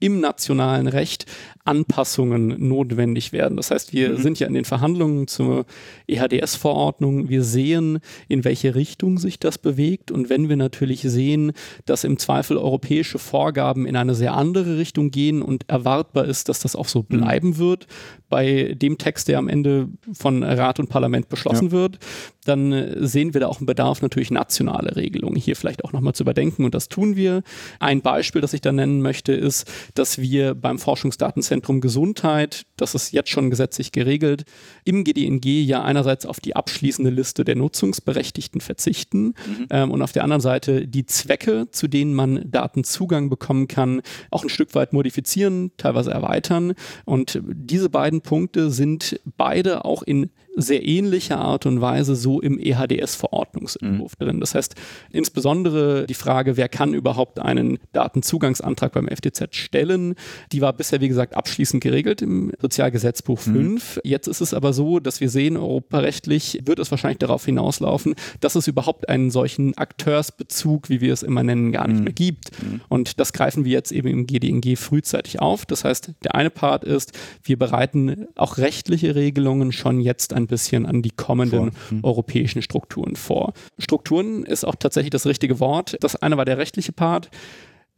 [0.00, 1.26] im nationalen Recht
[1.64, 3.56] Anpassungen notwendig werden.
[3.56, 4.16] Das heißt, wir mhm.
[4.16, 5.66] sind ja in den Verhandlungen zur
[6.08, 7.28] EHDS-Verordnung.
[7.28, 10.10] Wir sehen, in welche Richtung sich das bewegt.
[10.10, 11.52] Und wenn wir natürlich sehen,
[11.84, 16.60] dass im Zweifel europäische Vorgaben in eine sehr andere Richtung gehen und erwartbar ist, dass
[16.60, 17.18] das auch so mhm.
[17.18, 17.86] bleiben wird,
[18.30, 21.72] bei dem Text, der am Ende von Rat und Parlament beschlossen ja.
[21.72, 21.98] wird,
[22.44, 26.14] dann äh, sehen wir da auch einen Bedarf, natürlich nationale Regelungen hier vielleicht auch nochmal
[26.14, 27.42] zu überdenken und das tun wir.
[27.80, 33.12] Ein Beispiel, das ich da nennen möchte, ist, dass wir beim Forschungsdatenzentrum Gesundheit, das ist
[33.12, 34.44] jetzt schon gesetzlich geregelt,
[34.84, 39.66] im GDNG ja einerseits auf die abschließende Liste der Nutzungsberechtigten verzichten mhm.
[39.70, 44.42] ähm, und auf der anderen Seite die Zwecke, zu denen man Datenzugang bekommen kann, auch
[44.42, 46.74] ein Stück weit modifizieren, teilweise erweitern.
[47.04, 52.58] Und diese beiden Punkte sind beide auch in sehr ähnlicher Art und Weise so im
[52.58, 54.24] EHDS-Verordnungsentwurf mhm.
[54.24, 54.40] drin.
[54.40, 54.74] Das heißt,
[55.10, 60.14] insbesondere die Frage, wer kann überhaupt einen Datenzugangsantrag beim FTZ stellen,
[60.52, 63.96] die war bisher, wie gesagt, abschließend geregelt im Sozialgesetzbuch 5.
[63.96, 64.00] Mhm.
[64.04, 68.54] Jetzt ist es aber so, dass wir sehen, europarechtlich wird es wahrscheinlich darauf hinauslaufen, dass
[68.54, 72.04] es überhaupt einen solchen Akteursbezug, wie wir es immer nennen, gar nicht mhm.
[72.04, 72.50] mehr gibt.
[72.62, 72.80] Mhm.
[72.88, 75.66] Und das greifen wir jetzt eben im GDNG frühzeitig auf.
[75.66, 80.86] Das heißt, der eine Part ist, wir bereiten auch rechtliche Regelungen schon jetzt ein bisschen
[80.86, 82.04] an die kommenden hm.
[82.04, 83.54] europäischen Strukturen vor.
[83.78, 85.96] Strukturen ist auch tatsächlich das richtige Wort.
[86.00, 87.30] Das eine war der rechtliche Part.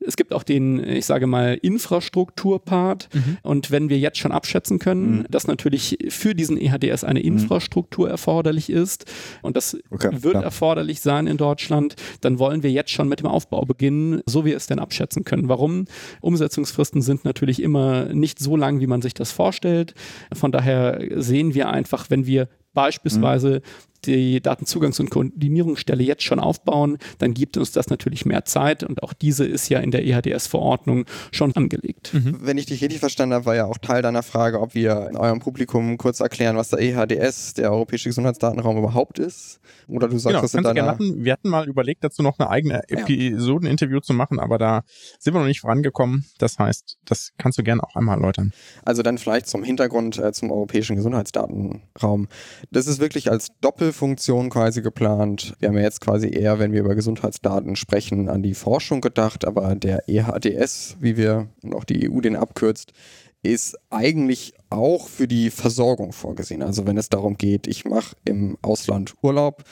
[0.07, 3.09] Es gibt auch den, ich sage mal, Infrastrukturpart.
[3.13, 3.37] Mhm.
[3.43, 5.27] Und wenn wir jetzt schon abschätzen können, mhm.
[5.31, 7.27] dass natürlich für diesen EHDS eine mhm.
[7.27, 8.13] Infrastruktur mhm.
[8.13, 9.07] erforderlich ist
[9.43, 10.45] und das okay, wird klar.
[10.45, 14.57] erforderlich sein in Deutschland, dann wollen wir jetzt schon mit dem Aufbau beginnen, so wir
[14.57, 15.49] es denn abschätzen können.
[15.49, 15.87] Warum?
[16.21, 19.95] Umsetzungsfristen sind natürlich immer nicht so lang, wie man sich das vorstellt.
[20.33, 23.63] Von daher sehen wir einfach, wenn wir beispielsweise
[24.07, 29.03] die Datenzugangs- und Koordinierungsstelle jetzt schon aufbauen, dann gibt uns das natürlich mehr Zeit und
[29.03, 32.15] auch diese ist ja in der EHDS-Verordnung schon angelegt.
[32.15, 32.39] Mhm.
[32.41, 35.17] Wenn ich dich richtig verstanden habe, war ja auch Teil deiner Frage, ob wir in
[35.17, 39.61] eurem Publikum kurz erklären, was der EHDS, der Europäische Gesundheitsdatenraum, überhaupt ist.
[39.89, 40.85] Oder du sagst genau, das in deiner...
[40.85, 41.25] machen.
[41.25, 44.83] Wir hatten mal überlegt, dazu noch eine eigene Episodeninterview zu machen, aber da
[45.19, 46.25] sind wir noch nicht vorangekommen.
[46.39, 48.53] Das heißt, das kannst du gerne auch einmal erläutern.
[48.85, 52.29] Also dann vielleicht zum Hintergrund äh, zum Europäischen Gesundheitsdatenraum.
[52.71, 55.55] Das ist wirklich als Doppel Funktion quasi geplant.
[55.59, 59.45] Wir haben ja jetzt quasi eher, wenn wir über Gesundheitsdaten sprechen, an die Forschung gedacht,
[59.45, 62.93] aber der EHDS, wie wir und auch die EU den abkürzt,
[63.43, 66.63] ist eigentlich auch für die Versorgung vorgesehen.
[66.63, 69.65] Also wenn es darum geht, ich mache im Ausland Urlaub,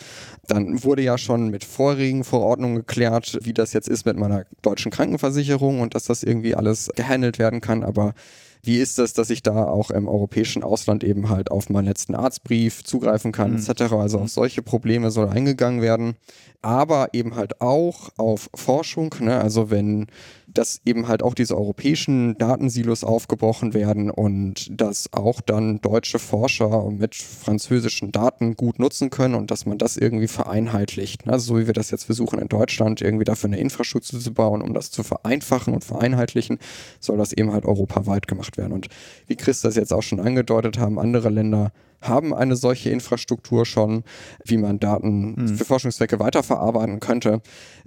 [0.49, 4.91] dann wurde ja schon mit vorherigen Verordnungen geklärt, wie das jetzt ist mit meiner deutschen
[4.91, 7.85] Krankenversicherung und dass das irgendwie alles gehandelt werden kann.
[7.85, 8.15] Aber
[8.63, 12.15] wie ist es, dass ich da auch im europäischen Ausland eben halt auf meinen letzten
[12.15, 13.59] Arztbrief zugreifen kann, mhm.
[13.59, 13.93] etc.
[13.95, 16.17] Also auf solche Probleme soll eingegangen werden,
[16.63, 19.41] aber eben halt auch auf Forschung, ne?
[19.41, 20.07] also wenn
[20.55, 26.91] dass eben halt auch diese europäischen Datensilos aufgebrochen werden und dass auch dann deutsche Forscher
[26.91, 31.29] mit französischen Daten gut nutzen können und dass man das irgendwie vereinheitlicht.
[31.29, 34.63] Also so wie wir das jetzt versuchen in Deutschland irgendwie dafür eine Infrastruktur zu bauen,
[34.63, 36.59] um das zu vereinfachen und vereinheitlichen,
[36.99, 38.73] soll das eben halt europaweit gemacht werden.
[38.73, 38.89] Und
[39.27, 44.05] wie Chris das jetzt auch schon angedeutet haben, andere Länder haben eine solche Infrastruktur schon,
[44.45, 45.57] wie man Daten mhm.
[45.57, 47.43] für Forschungszwecke weiterverarbeiten könnte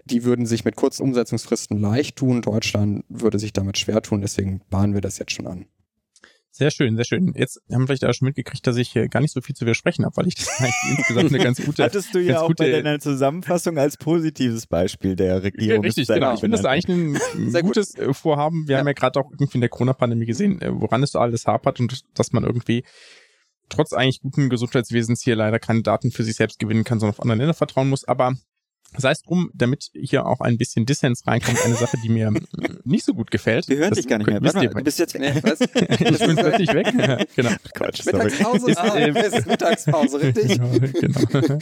[0.06, 2.42] die würden sich mit kurzen Umsetzungsfristen leicht tun.
[2.42, 5.66] Deutschland würde sich damit schwer tun, deswegen bahnen wir das jetzt schon an.
[6.56, 7.34] Sehr schön, sehr schön.
[7.36, 9.66] Jetzt haben wir vielleicht auch schon mitgekriegt, dass ich hier gar nicht so viel zu
[9.66, 11.84] widersprechen habe, weil ich das eigentlich insgesamt eine ganz gute.
[11.84, 15.84] Hattest du ja auch bei deiner Zusammenfassung als positives Beispiel der Regierung.
[15.84, 16.36] Richtig, genau.
[16.36, 18.10] Ich finde das eigentlich ein sehr gutes gut.
[18.10, 18.68] Äh, Vorhaben.
[18.68, 18.80] Wir ja.
[18.80, 21.80] haben ja gerade auch irgendwie in der Corona-Pandemie gesehen, äh, woran es so alles hapert
[21.80, 22.84] und dass man irgendwie
[23.70, 27.22] trotz eigentlich guten Gesundheitswesens hier leider keine Daten für sich selbst gewinnen kann, sondern auf
[27.22, 28.08] andere Länder vertrauen muss.
[28.08, 28.34] Aber
[28.96, 32.32] Sei es drum, damit hier auch ein bisschen Dissens reinkommt, eine Sache, die mir
[32.84, 33.68] nicht so gut gefällt.
[33.68, 34.42] Wir hören dich gar nicht mehr.
[34.42, 35.62] Warte mal, du bist jetzt nee, was?
[35.62, 36.88] ich bin plötzlich weg.
[37.36, 37.52] genau.
[37.74, 40.60] Quatsch, Mittagspause, ist, ah, ist Mittagspause, richtig?
[40.60, 41.58] Genau, genau.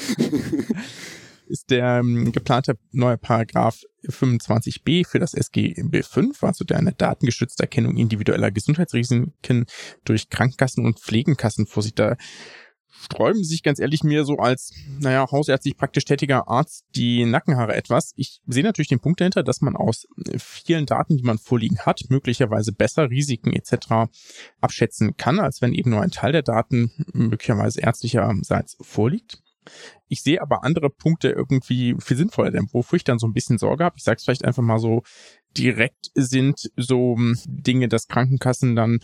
[1.51, 7.63] Ist der ähm, geplante neue Paragraph 25b für das SGB 5, also der eine datengeschützte
[7.63, 9.65] Erkennung individueller Gesundheitsrisiken
[10.05, 11.99] durch Krankenkassen und Pflegenkassen vorsieht.
[11.99, 12.15] Da
[13.03, 18.13] sträuben sich ganz ehrlich mir so als, naja, hausärztlich praktisch tätiger Arzt die Nackenhaare etwas.
[18.15, 22.01] Ich sehe natürlich den Punkt dahinter, dass man aus vielen Daten, die man vorliegen hat,
[22.09, 24.11] möglicherweise besser Risiken etc.
[24.59, 29.41] abschätzen kann, als wenn eben nur ein Teil der Daten möglicherweise ärztlicherseits vorliegt.
[30.07, 33.57] Ich sehe aber andere Punkte irgendwie viel sinnvoller, denn wofür ich dann so ein bisschen
[33.57, 35.03] Sorge habe, ich sage es vielleicht einfach mal so
[35.57, 38.99] direkt sind so hm, Dinge, dass Krankenkassen dann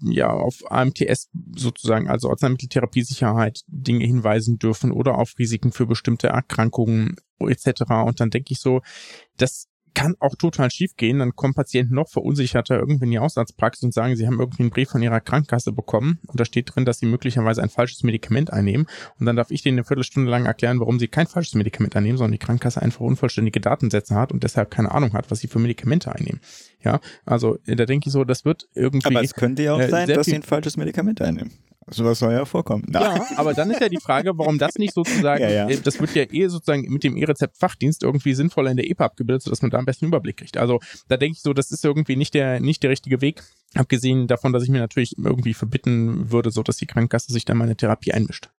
[0.00, 7.16] ja auf AMTS sozusagen, also Arzneimitteltherapiesicherheit, Dinge hinweisen dürfen oder auf Risiken für bestimmte Erkrankungen
[7.38, 7.82] etc.
[8.06, 8.80] Und dann denke ich so,
[9.36, 11.18] das kann auch total schief gehen.
[11.18, 14.70] Dann kommen Patienten noch verunsicherter irgendwie in die Ausarztpraxis und sagen, sie haben irgendwie einen
[14.70, 18.52] Brief von ihrer Krankenkasse bekommen und da steht drin, dass sie möglicherweise ein falsches Medikament
[18.52, 18.86] einnehmen.
[19.18, 22.18] Und dann darf ich denen eine Viertelstunde lang erklären, warum sie kein falsches Medikament einnehmen,
[22.18, 25.58] sondern die Krankenkasse einfach unvollständige Datensätze hat und deshalb keine Ahnung hat, was sie für
[25.58, 26.40] Medikamente einnehmen.
[26.82, 29.06] Ja, also da denke ich so, das wird irgendwie.
[29.06, 31.52] Aber es könnte ja auch äh, sein, dass sie ein falsches Medikament einnehmen.
[31.90, 32.84] Sowas soll ja vorkommen.
[32.88, 33.16] Na.
[33.16, 35.68] Ja, aber dann ist ja die Frage, warum das nicht sozusagen, ja, ja.
[35.68, 39.42] Äh, das wird ja eh sozusagen mit dem E-Rezept-Fachdienst irgendwie sinnvoller in der EPA abgebildet,
[39.42, 40.56] sodass man da am besten Überblick kriegt.
[40.56, 43.42] Also da denke ich so, das ist irgendwie nicht der, nicht der richtige Weg.
[43.74, 47.58] Abgesehen davon, dass ich mir natürlich irgendwie verbitten würde, so dass die Krankenkasse sich dann
[47.58, 48.50] meine Therapie einmischt.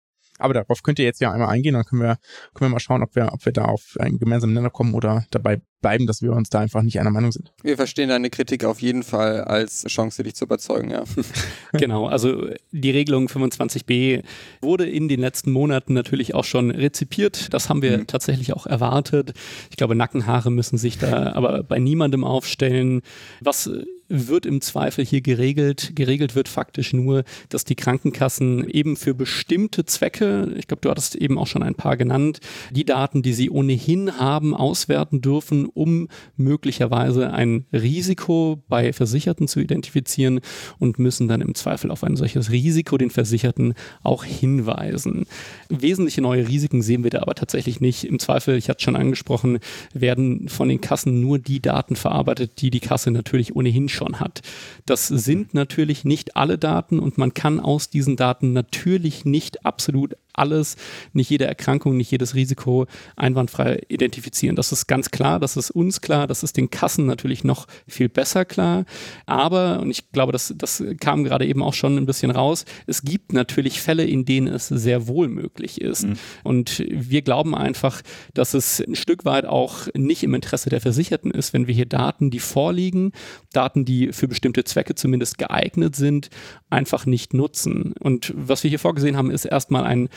[0.41, 2.17] Aber darauf könnt ihr jetzt ja einmal eingehen, dann können wir,
[2.53, 5.25] können wir mal schauen, ob wir, ob wir da auf einen gemeinsamen Nenner kommen oder
[5.31, 7.51] dabei bleiben, dass wir uns da einfach nicht einer Meinung sind.
[7.63, 11.03] Wir verstehen deine Kritik auf jeden Fall als Chance, dich zu überzeugen, ja.
[11.73, 14.23] genau, also die Regelung 25b
[14.61, 17.53] wurde in den letzten Monaten natürlich auch schon rezipiert.
[17.53, 18.07] Das haben wir mhm.
[18.07, 19.33] tatsächlich auch erwartet.
[19.69, 23.01] Ich glaube, Nackenhaare müssen sich da aber bei niemandem aufstellen.
[23.41, 23.69] Was
[24.11, 25.93] wird im Zweifel hier geregelt.
[25.95, 31.15] Geregelt wird faktisch nur, dass die Krankenkassen eben für bestimmte Zwecke, ich glaube, du hattest
[31.15, 32.39] eben auch schon ein paar genannt,
[32.71, 39.61] die Daten, die sie ohnehin haben, auswerten dürfen, um möglicherweise ein Risiko bei Versicherten zu
[39.61, 40.41] identifizieren
[40.77, 45.25] und müssen dann im Zweifel auf ein solches Risiko den Versicherten auch hinweisen.
[45.69, 48.03] Wesentliche neue Risiken sehen wir da aber tatsächlich nicht.
[48.03, 49.59] Im Zweifel, ich hatte es schon angesprochen,
[49.93, 54.41] werden von den Kassen nur die Daten verarbeitet, die die Kasse natürlich ohnehin schon hat.
[54.85, 60.15] Das sind natürlich nicht alle Daten und man kann aus diesen Daten natürlich nicht absolut
[60.33, 60.75] alles,
[61.13, 64.55] nicht jede Erkrankung, nicht jedes Risiko einwandfrei identifizieren.
[64.55, 68.09] Das ist ganz klar, das ist uns klar, das ist den Kassen natürlich noch viel
[68.09, 68.85] besser klar.
[69.25, 73.03] Aber, und ich glaube, das, das kam gerade eben auch schon ein bisschen raus, es
[73.03, 76.07] gibt natürlich Fälle, in denen es sehr wohl möglich ist.
[76.07, 76.13] Mhm.
[76.43, 78.01] Und wir glauben einfach,
[78.33, 81.85] dass es ein Stück weit auch nicht im Interesse der Versicherten ist, wenn wir hier
[81.85, 83.11] Daten, die vorliegen,
[83.53, 86.29] Daten, die für bestimmte Zwecke zumindest geeignet sind,
[86.69, 87.93] einfach nicht nutzen.
[87.99, 90.09] Und was wir hier vorgesehen haben, ist erstmal ein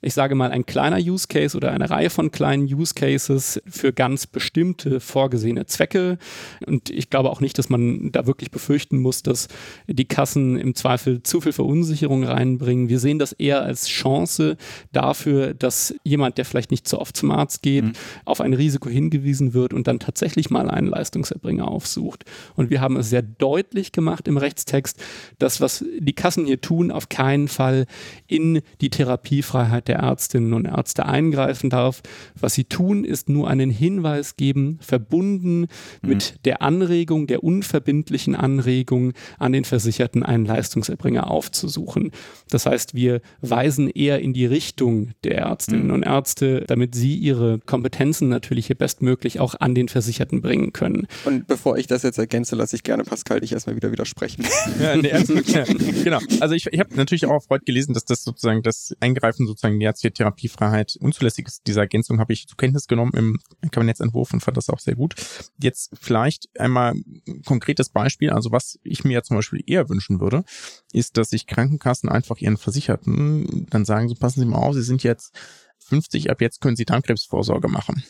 [0.00, 3.92] ich sage mal, ein kleiner Use Case oder eine Reihe von kleinen Use Cases für
[3.92, 6.18] ganz bestimmte vorgesehene Zwecke.
[6.66, 9.48] Und ich glaube auch nicht, dass man da wirklich befürchten muss, dass
[9.86, 12.88] die Kassen im Zweifel zu viel Verunsicherung reinbringen.
[12.88, 14.56] Wir sehen das eher als Chance
[14.92, 17.92] dafür, dass jemand, der vielleicht nicht so oft zum Arzt geht, mhm.
[18.24, 22.24] auf ein Risiko hingewiesen wird und dann tatsächlich mal einen Leistungserbringer aufsucht.
[22.54, 25.02] Und wir haben es sehr deutlich gemacht im Rechtstext,
[25.38, 27.86] dass was die Kassen hier tun, auf keinen Fall
[28.26, 32.02] in die Therapiefreiheit der Ärztinnen und Ärzte eingreifen darf.
[32.38, 35.68] Was sie tun, ist nur einen Hinweis geben, verbunden mhm.
[36.02, 42.12] mit der Anregung, der unverbindlichen Anregung an den Versicherten, einen Leistungserbringer aufzusuchen.
[42.50, 45.92] Das heißt, wir weisen eher in die Richtung der Ärztinnen mhm.
[45.94, 51.06] und Ärzte, damit sie ihre Kompetenzen natürlich hier bestmöglich auch an den Versicherten bringen können.
[51.24, 54.44] Und bevor ich das jetzt ergänze, lasse ich gerne Pascal dich erstmal wieder widersprechen.
[54.80, 56.18] Ja, nee, also, ja, genau.
[56.40, 59.77] Also ich, ich habe natürlich auch auf Freud gelesen, dass das sozusagen das Eingreifen sozusagen
[59.80, 61.66] hier Therapiefreiheit unzulässig ist.
[61.66, 65.14] Diese Ergänzung habe ich zur Kenntnis genommen im Kabinettsentwurf und fand das auch sehr gut.
[65.60, 68.30] Jetzt vielleicht einmal ein konkretes Beispiel.
[68.30, 70.44] Also was ich mir zum Beispiel eher wünschen würde,
[70.92, 74.82] ist, dass sich Krankenkassen einfach ihren Versicherten dann sagen, so passen Sie mal auf, Sie
[74.82, 75.34] sind jetzt
[75.78, 78.02] 50, ab jetzt können Sie Darmkrebsvorsorge machen.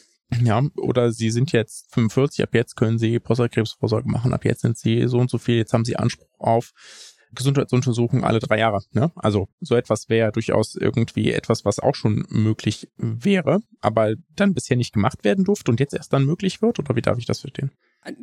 [0.42, 4.76] Ja, oder Sie sind jetzt 45, ab jetzt können Sie Prostatakrebsvorsorge machen, ab jetzt sind
[4.76, 6.72] Sie so und so viel, jetzt haben Sie Anspruch auf
[7.34, 8.80] Gesundheitsuntersuchungen alle drei Jahre.
[8.92, 9.10] Ne?
[9.16, 14.76] Also so etwas wäre durchaus irgendwie etwas, was auch schon möglich wäre, aber dann bisher
[14.76, 16.78] nicht gemacht werden durfte und jetzt erst dann möglich wird?
[16.78, 17.70] Oder wie darf ich das verstehen?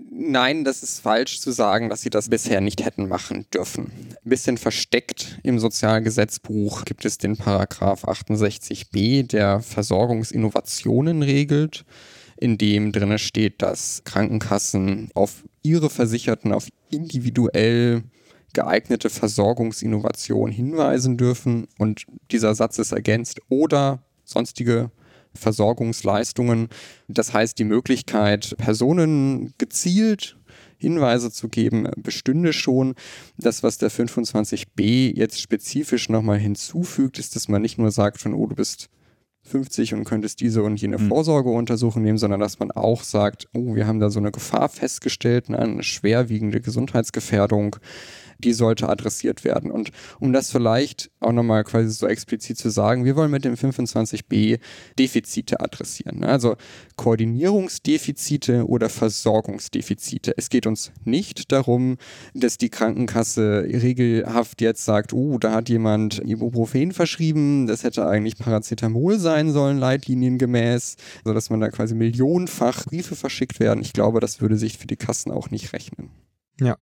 [0.09, 3.91] Nein, das ist falsch zu sagen, dass sie das bisher nicht hätten machen dürfen.
[4.23, 11.85] Ein bisschen versteckt im Sozialgesetzbuch gibt es den Paragraph 68b, der Versorgungsinnovationen regelt,
[12.37, 18.03] in dem drin steht, dass Krankenkassen auf ihre Versicherten auf individuell
[18.55, 24.89] geeignete Versorgungsinnovation hinweisen dürfen und dieser Satz ist ergänzt oder sonstige
[25.35, 26.69] Versorgungsleistungen.
[27.07, 30.37] Das heißt, die Möglichkeit, Personen gezielt
[30.77, 32.95] Hinweise zu geben, bestünde schon.
[33.37, 38.33] Das, was der 25b jetzt spezifisch nochmal hinzufügt, ist, dass man nicht nur sagt von,
[38.33, 38.89] oh, du bist
[39.43, 41.07] 50 und könntest diese und jene mhm.
[41.07, 45.49] Vorsorgeuntersuchung nehmen, sondern dass man auch sagt, oh, wir haben da so eine Gefahr festgestellt,
[45.49, 47.77] eine schwerwiegende Gesundheitsgefährdung
[48.39, 49.71] die sollte adressiert werden.
[49.71, 53.55] Und um das vielleicht auch nochmal quasi so explizit zu sagen, wir wollen mit dem
[53.55, 54.59] 25b
[54.97, 56.23] Defizite adressieren.
[56.23, 56.55] Also
[56.95, 60.33] Koordinierungsdefizite oder Versorgungsdefizite.
[60.37, 61.97] Es geht uns nicht darum,
[62.33, 68.37] dass die Krankenkasse regelhaft jetzt sagt, oh, da hat jemand Ibuprofen verschrieben, das hätte eigentlich
[68.37, 73.81] Paracetamol sein sein sollen, leitliniengemäß, sodass man da quasi millionenfach Briefe verschickt werden.
[73.81, 76.09] Ich glaube, das würde sich für die Kassen auch nicht rechnen.
[76.59, 76.77] Ja.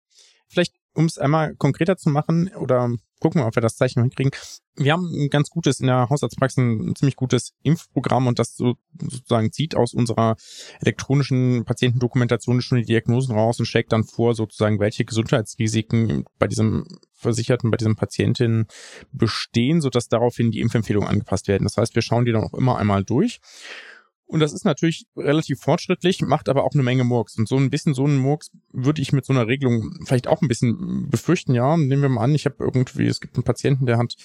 [0.47, 4.31] Vielleicht, um es einmal konkreter zu machen oder gucken wir, ob wir das Zeichen hinkriegen.
[4.75, 8.75] Wir haben ein ganz gutes, in der Hausarztpraxis ein ziemlich gutes Impfprogramm und das so,
[8.97, 10.37] sozusagen zieht aus unserer
[10.79, 16.85] elektronischen Patientendokumentation schon die Diagnosen raus und schlägt dann vor, sozusagen, welche Gesundheitsrisiken bei diesem
[17.13, 18.67] Versicherten, bei diesem Patientin
[19.11, 21.65] bestehen, sodass daraufhin die Impfempfehlungen angepasst werden.
[21.65, 23.41] Das heißt, wir schauen die dann auch immer einmal durch
[24.29, 27.35] und das ist natürlich relativ fortschrittlich, macht aber auch eine Menge Murks.
[27.39, 30.43] Und so ein bisschen so einen Murks würde ich mit so einer Regelung vielleicht auch
[30.43, 31.55] ein bisschen befürchten.
[31.55, 34.15] Ja, nehmen wir mal an, ich habe irgendwie, es gibt einen Patienten, der hat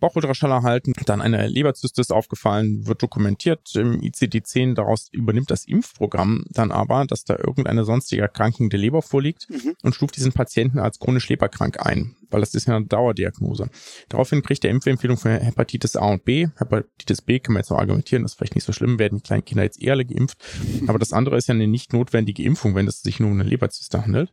[0.00, 6.44] Bauchultraschall erhalten, dann eine Leberzyste ist aufgefallen, wird dokumentiert im ICD-10, daraus übernimmt das Impfprogramm
[6.50, 9.74] dann aber, dass da irgendeine sonstige Erkrankung der Leber vorliegt mhm.
[9.82, 13.70] und stuft diesen Patienten als chronisch leberkrank ein, weil das ist ja eine Dauerdiagnose.
[14.08, 16.48] Daraufhin kriegt der Impfempfehlung für Hepatitis A und B.
[16.56, 19.24] Hepatitis B kann man jetzt auch argumentieren, das ist vielleicht nicht so schlimm, werden die
[19.24, 20.38] kleinen Kinder jetzt eher alle geimpft,
[20.86, 23.48] aber das andere ist ja eine nicht notwendige Impfung, wenn es sich nur um eine
[23.48, 24.32] Leberzyste handelt.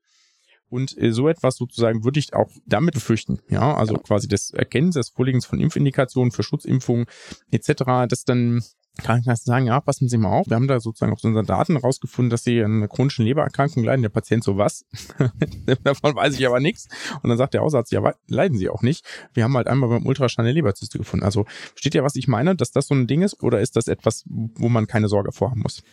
[0.75, 3.39] Und äh, so etwas sozusagen würde ich auch damit befürchten.
[3.49, 3.99] Ja, also ja.
[4.01, 7.05] quasi das Erkennen des Vorliegens von Impfindikationen für Schutzimpfungen
[7.49, 8.61] etc., dass dann
[8.97, 12.29] Krankenkassen sagen, ja, passen Sie mal auf, wir haben da sozusagen auf unseren Daten rausgefunden,
[12.29, 14.01] dass Sie an einer chronischen Lebererkrankung leiden.
[14.01, 14.85] Der Patient so, was?
[15.83, 16.87] Davon weiß ich aber nichts.
[17.21, 19.05] Und dann sagt der Hausarzt, ja, leiden Sie auch nicht.
[19.33, 21.25] Wir haben halt einmal beim Ultraschall eine Leberzyste gefunden.
[21.25, 21.45] Also
[21.75, 24.23] steht ja, was ich meine, dass das so ein Ding ist oder ist das etwas,
[24.27, 25.83] wo man keine Sorge vorhaben muss?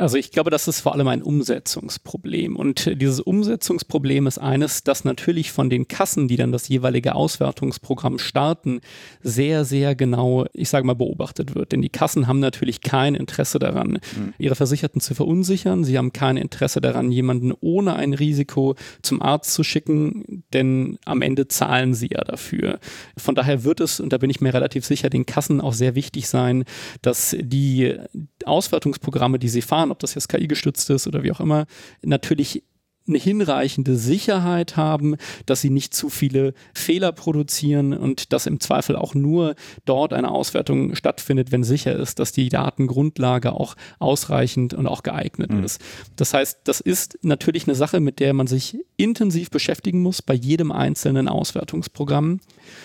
[0.00, 2.56] Also ich glaube, das ist vor allem ein Umsetzungsproblem.
[2.56, 8.18] Und dieses Umsetzungsproblem ist eines, das natürlich von den Kassen, die dann das jeweilige Auswertungsprogramm
[8.18, 8.80] starten,
[9.20, 11.72] sehr, sehr genau, ich sage mal, beobachtet wird.
[11.72, 14.32] Denn die Kassen haben natürlich kein Interesse daran, mhm.
[14.38, 15.84] ihre Versicherten zu verunsichern.
[15.84, 21.20] Sie haben kein Interesse daran, jemanden ohne ein Risiko zum Arzt zu schicken, denn am
[21.20, 22.78] Ende zahlen sie ja dafür.
[23.18, 25.94] Von daher wird es, und da bin ich mir relativ sicher, den Kassen auch sehr
[25.94, 26.64] wichtig sein,
[27.02, 27.96] dass die
[28.46, 31.66] Auswertungsprogramme, die sie fahren, ob das jetzt KI gestützt ist oder wie auch immer,
[32.02, 32.62] natürlich
[33.08, 38.96] eine hinreichende Sicherheit haben, dass sie nicht zu viele Fehler produzieren und dass im Zweifel
[38.96, 44.86] auch nur dort eine Auswertung stattfindet, wenn sicher ist, dass die Datengrundlage auch ausreichend und
[44.86, 45.64] auch geeignet mhm.
[45.64, 45.80] ist.
[46.16, 50.34] Das heißt, das ist natürlich eine Sache, mit der man sich intensiv beschäftigen muss bei
[50.34, 52.40] jedem einzelnen Auswertungsprogramm.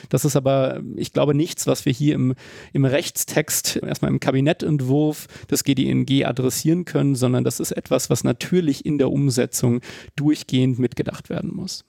[0.09, 2.35] Das ist aber, ich glaube, nichts, was wir hier im,
[2.73, 8.85] im Rechtstext, erstmal im Kabinettentwurf des GDNG adressieren können, sondern das ist etwas, was natürlich
[8.85, 9.81] in der Umsetzung
[10.15, 11.85] durchgehend mitgedacht werden muss.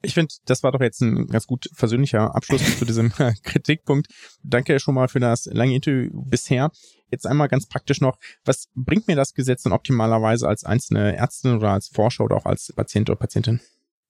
[0.00, 4.06] Ich finde, das war doch jetzt ein ganz gut versöhnlicher Abschluss zu diesem Kritikpunkt.
[4.44, 6.70] Danke schon mal für das lange Interview bisher.
[7.10, 11.56] Jetzt einmal ganz praktisch noch, was bringt mir das Gesetz denn optimalerweise als einzelne Ärztin
[11.56, 13.60] oder als Forscher oder auch als Patient oder Patientin?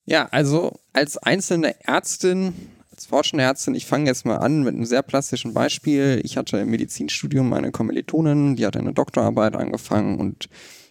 [0.05, 2.53] Ja, also als einzelne Ärztin
[2.99, 6.21] als forschende Ärztin, ich fange jetzt mal an mit einem sehr plastischen Beispiel.
[6.25, 10.49] Ich hatte im Medizinstudium meine Kommilitonin, die hat eine Doktorarbeit angefangen und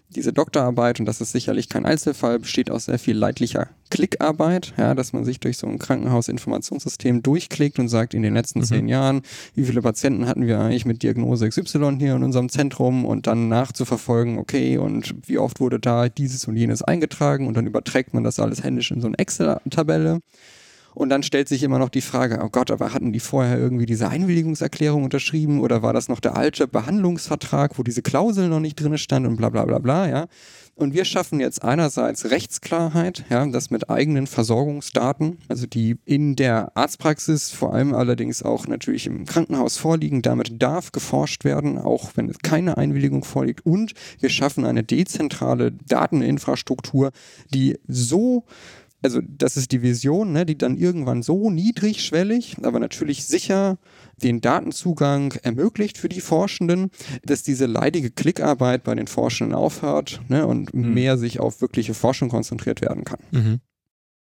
[0.09, 4.95] diese Doktorarbeit, und das ist sicherlich kein Einzelfall, besteht aus sehr viel leidlicher Klickarbeit, ja,
[4.95, 8.63] dass man sich durch so ein Krankenhausinformationssystem durchklickt und sagt, in den letzten mhm.
[8.65, 9.21] zehn Jahren,
[9.53, 13.49] wie viele Patienten hatten wir eigentlich mit Diagnose XY hier in unserem Zentrum und dann
[13.49, 18.23] nachzuverfolgen, okay, und wie oft wurde da dieses und jenes eingetragen und dann überträgt man
[18.23, 20.21] das alles händisch in so eine Excel-Tabelle.
[20.97, 23.85] Und dann stellt sich immer noch die Frage, oh Gott, aber hatten die vorher irgendwie
[23.85, 28.81] diese Einwilligungserklärung unterschrieben oder war das noch der alte Behandlungsvertrag, wo diese Klausel noch nicht
[28.81, 30.25] drin stand und bla bla bla bla, ja.
[30.73, 36.75] Und wir schaffen jetzt einerseits Rechtsklarheit, ja, das mit eigenen Versorgungsdaten, also die in der
[36.75, 40.23] Arztpraxis, vor allem allerdings auch natürlich im Krankenhaus vorliegen.
[40.23, 43.63] Damit darf geforscht werden, auch wenn es keine Einwilligung vorliegt.
[43.67, 47.11] Und wir schaffen eine dezentrale Dateninfrastruktur,
[47.53, 48.45] die so
[49.01, 53.77] also das ist die Vision, ne, die dann irgendwann so niedrigschwellig, aber natürlich sicher
[54.23, 56.89] den Datenzugang ermöglicht für die Forschenden,
[57.23, 60.93] dass diese leidige Klickarbeit bei den Forschenden aufhört ne, und mhm.
[60.93, 63.19] mehr sich auf wirkliche Forschung konzentriert werden kann.
[63.31, 63.59] Mhm.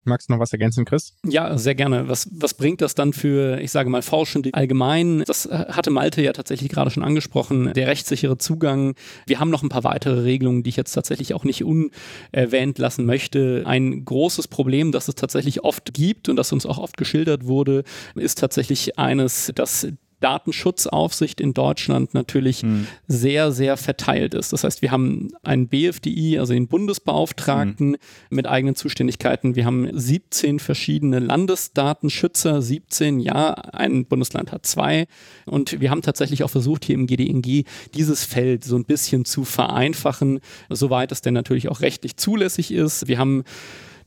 [0.07, 1.13] Magst du noch was ergänzen, Chris?
[1.25, 2.07] Ja, sehr gerne.
[2.07, 5.23] Was, was bringt das dann für, ich sage mal, Forschende allgemein?
[5.25, 8.95] Das äh, hatte Malte ja tatsächlich gerade schon angesprochen, der rechtssichere Zugang.
[9.25, 13.05] Wir haben noch ein paar weitere Regelungen, die ich jetzt tatsächlich auch nicht unerwähnt lassen
[13.05, 13.63] möchte.
[13.65, 17.83] Ein großes Problem, das es tatsächlich oft gibt und das uns auch oft geschildert wurde,
[18.15, 19.87] ist tatsächlich eines, dass
[20.19, 22.87] Datenschutzaufsicht in Deutschland natürlich mhm.
[23.07, 24.51] sehr, sehr verteilt ist.
[24.51, 27.97] Das heißt, wir haben einen BFDI, also den Bundesbeauftragten mhm.
[28.29, 29.55] mit eigenen Zuständigkeiten.
[29.55, 35.07] Wir haben 17 verschiedene Landesdatenschützer, 17, ja, ein Bundesland hat zwei.
[35.45, 39.43] Und wir haben tatsächlich auch versucht, hier im GDNG dieses Feld so ein bisschen zu
[39.43, 40.39] vereinfachen,
[40.69, 43.07] soweit es denn natürlich auch rechtlich zulässig ist.
[43.07, 43.43] Wir haben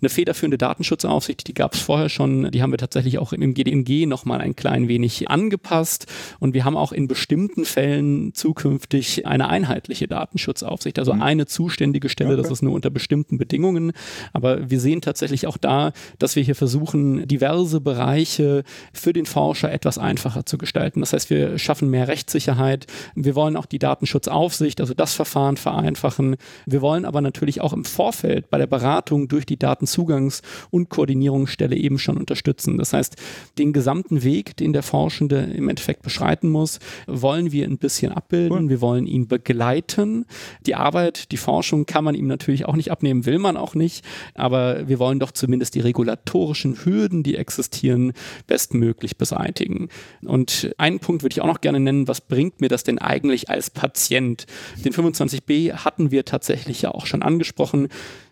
[0.01, 4.07] Eine federführende Datenschutzaufsicht, die gab es vorher schon, die haben wir tatsächlich auch im GDMG
[4.07, 6.07] nochmal ein klein wenig angepasst
[6.38, 11.22] und wir haben auch in bestimmten Fällen zukünftig eine einheitliche Datenschutzaufsicht, also mhm.
[11.22, 12.42] eine zuständige Stelle, okay.
[12.42, 13.92] das ist nur unter bestimmten Bedingungen,
[14.32, 19.70] aber wir sehen tatsächlich auch da, dass wir hier versuchen, diverse Bereiche für den Forscher
[19.70, 21.01] etwas einfacher zu gestalten.
[21.01, 26.36] Das heißt, wir schaffen mehr Rechtssicherheit, wir wollen auch die Datenschutzaufsicht, also das Verfahren vereinfachen,
[26.64, 29.59] wir wollen aber natürlich auch im Vorfeld bei der Beratung durch die
[29.91, 32.78] Datenzugangs- und Koordinierungsstelle eben schon unterstützen.
[32.78, 33.16] Das heißt,
[33.59, 38.68] den gesamten Weg, den der Forschende im Endeffekt beschreiten muss, wollen wir ein bisschen abbilden.
[38.68, 40.26] Wir wollen ihn begleiten.
[40.66, 44.05] Die Arbeit, die Forschung kann man ihm natürlich auch nicht abnehmen, will man auch nicht.
[44.34, 48.12] Aber wir wollen doch zumindest die regulatorischen Hürden, die existieren,
[48.47, 49.88] bestmöglich beseitigen.
[50.24, 52.09] Und einen Punkt würde ich auch noch gerne nennen.
[52.09, 54.47] Was bringt mir das denn eigentlich als Patient?
[54.84, 57.88] Den 25b hatten wir tatsächlich ja auch schon angesprochen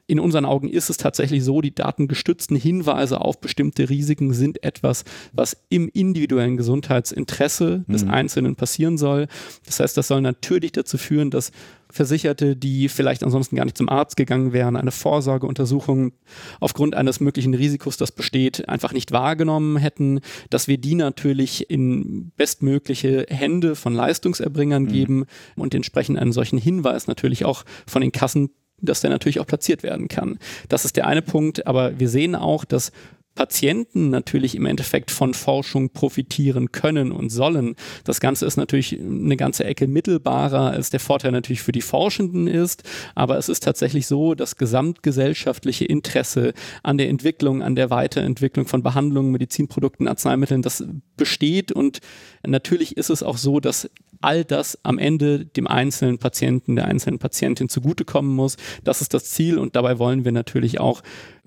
[0.08, 5.04] in unseren Augen ist es tatsächlich so, die datengestützten Hinweise auf bestimmte Risiken sind etwas,
[5.32, 8.10] was im individuellen Gesundheitsinteresse des mhm.
[8.10, 9.28] Einzelnen passieren soll.
[9.66, 11.52] Das heißt, das soll natürlich dazu führen, dass
[11.90, 16.12] Versicherte, die vielleicht ansonsten gar nicht zum Arzt gegangen wären, eine Vorsorgeuntersuchung
[16.60, 22.30] aufgrund eines möglichen Risikos, das besteht, einfach nicht wahrgenommen hätten, dass wir die natürlich in
[22.36, 24.88] bestmögliche Hände von Leistungserbringern mhm.
[24.88, 25.24] geben
[25.56, 28.50] und entsprechend einen solchen Hinweis natürlich auch von den Kassen
[28.80, 30.38] dass der natürlich auch platziert werden kann.
[30.68, 32.92] Das ist der eine Punkt, aber wir sehen auch, dass
[33.38, 37.76] Patienten natürlich im Endeffekt von Forschung profitieren können und sollen.
[38.02, 42.48] Das Ganze ist natürlich eine ganze Ecke mittelbarer, als der Vorteil natürlich für die Forschenden
[42.48, 42.82] ist.
[43.14, 46.52] Aber es ist tatsächlich so, das gesamtgesellschaftliche Interesse
[46.82, 50.84] an der Entwicklung, an der Weiterentwicklung von Behandlungen, Medizinprodukten, Arzneimitteln, das
[51.16, 51.70] besteht.
[51.70, 52.00] Und
[52.44, 53.88] natürlich ist es auch so, dass
[54.20, 58.56] all das am Ende dem einzelnen Patienten, der einzelnen Patientin zugutekommen muss.
[58.84, 61.02] Das ist das Ziel und dabei wollen wir natürlich auch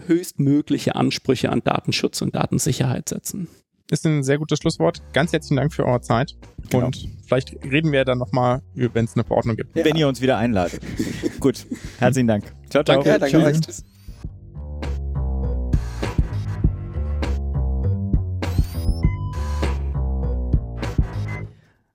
[0.06, 3.48] höchstmögliche Ansprüche an Datenschutz und Datensicherheit setzen.
[3.92, 5.02] Ist ein sehr gutes Schlusswort.
[5.12, 6.38] Ganz herzlichen Dank für eure Zeit.
[6.70, 6.86] Genau.
[6.86, 9.76] Und vielleicht reden wir dann nochmal, wenn es eine Verordnung gibt.
[9.76, 9.84] Ja.
[9.84, 10.80] Wenn ihr uns wieder einladet.
[11.42, 11.68] Gut.
[12.00, 12.46] Herzlichen Dank.
[12.70, 13.04] Ciao, ciao.
[13.04, 13.62] Danke, danke Tschüss.
[13.62, 13.86] Tschüss.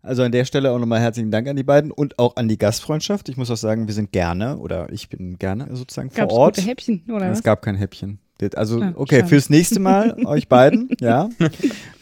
[0.07, 2.59] Also an der Stelle auch nochmal herzlichen Dank an die beiden und auch an die
[2.59, 3.28] Gastfreundschaft.
[3.28, 6.57] Ich muss auch sagen, wir sind gerne oder ich bin gerne sozusagen Gab's vor Ort.
[6.57, 7.28] Gute Häppchen, oder?
[7.28, 8.20] Es gab kein Häppchen.
[8.54, 9.28] Also, ah, okay, schade.
[9.28, 11.28] fürs nächste Mal euch beiden, ja.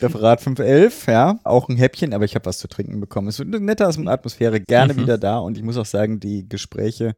[0.03, 3.29] Referat 511, ja, auch ein Häppchen, aber ich habe was zu trinken bekommen.
[3.29, 4.99] Es wird eine nette Atmosphäre, gerne mhm.
[4.99, 7.15] wieder da und ich muss auch sagen, die Gespräche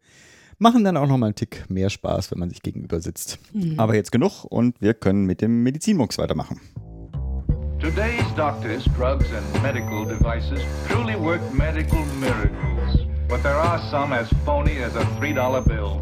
[0.58, 3.38] machen dann auch nochmal einen Tick mehr Spaß, wenn man sich gegenüber sitzt.
[3.52, 3.74] Mhm.
[3.78, 6.60] Aber jetzt genug und wir können mit dem Medizinmux weitermachen.
[7.78, 13.06] Today's doctors, drugs, and medical devices truly work medical miracles.
[13.28, 16.00] But there are some as phony as a $3 bill.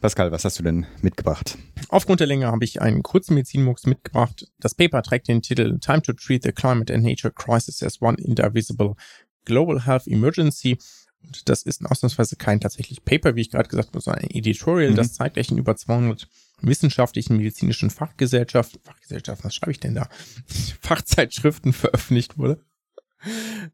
[0.00, 1.58] Pascal, was hast du denn mitgebracht?
[1.90, 4.50] Aufgrund der Länge habe ich einen kurzen Medizinmux mitgebracht.
[4.58, 8.16] Das Paper trägt den Titel Time to Treat the Climate and Nature Crisis as One
[8.16, 8.94] Indivisible
[9.44, 10.78] Global Health Emergency.
[11.22, 14.92] Und das ist ausnahmsweise kein tatsächlich Paper, wie ich gerade gesagt habe, sondern ein Editorial.
[14.92, 14.96] Mhm.
[14.96, 16.26] Das zeigt euch in über 200
[16.62, 20.08] wissenschaftlichen medizinischen Fachgesellschaften, Fachgesellschaften, was schreibe ich denn da?
[20.80, 22.60] Fachzeitschriften veröffentlicht wurde.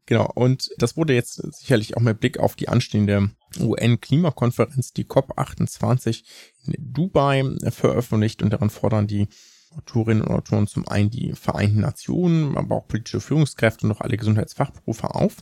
[0.05, 3.29] Genau, und das wurde jetzt sicherlich auch mit Blick auf die anstehende
[3.59, 6.23] UN-Klimakonferenz, die COP28
[6.65, 9.27] in Dubai, veröffentlicht und daran fordern die
[9.75, 14.17] Autorinnen und Autoren zum einen die Vereinten Nationen, aber auch politische Führungskräfte und noch alle
[14.17, 15.37] Gesundheitsfachberufe auf,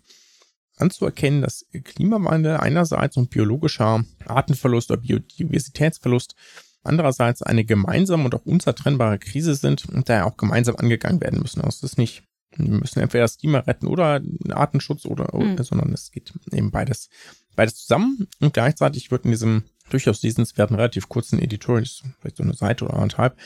[0.77, 6.35] anzuerkennen, dass Klimawandel einerseits und biologischer Artenverlust oder Biodiversitätsverlust
[6.84, 11.61] andererseits eine gemeinsame und auch unzertrennbare Krise sind und daher auch gemeinsam angegangen werden müssen.
[11.61, 12.23] Das ist nicht,
[12.55, 15.61] wir müssen entweder das Klima retten oder Artenschutz oder, mhm.
[15.63, 17.09] sondern es geht eben beides,
[17.55, 21.86] beides zusammen und gleichzeitig wird in diesem durchaus lesenswerten, relativ kurzen Editorial,
[22.19, 23.38] vielleicht so eine Seite oder anderthalb,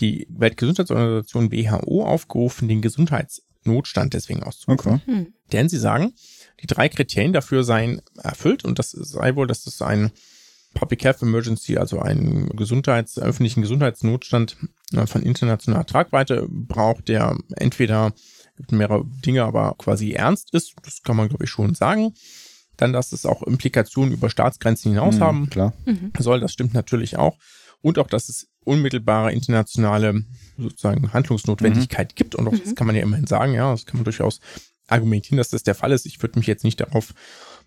[0.00, 4.94] die Weltgesundheitsorganisation WHO aufgerufen, den Gesundheitsnotstand deswegen auszurufen.
[4.94, 5.10] Okay.
[5.10, 5.34] Mhm.
[5.52, 6.14] Denn sie sagen,
[6.60, 10.10] die drei Kriterien dafür seien erfüllt und das sei wohl, dass das ein
[10.74, 14.56] Public Health Emergency, also einen Gesundheits-, öffentlichen Gesundheitsnotstand
[14.92, 18.12] äh, von internationaler Tragweite braucht, der entweder
[18.56, 22.14] gibt mehrere Dinge, aber quasi ernst ist, das kann man glaube ich schon sagen.
[22.76, 25.72] Dann, dass es auch Implikationen über Staatsgrenzen hinaus mhm, haben klar.
[25.86, 26.12] Mhm.
[26.18, 27.38] soll, das stimmt natürlich auch.
[27.82, 30.24] Und auch, dass es unmittelbare internationale
[30.56, 32.14] sozusagen Handlungsnotwendigkeit mhm.
[32.16, 32.34] gibt.
[32.34, 32.74] Und auch das mhm.
[32.74, 34.40] kann man ja immerhin sagen, ja, das kann man durchaus
[34.88, 36.06] argumentieren, dass das der Fall ist.
[36.06, 37.14] Ich würde mich jetzt nicht darauf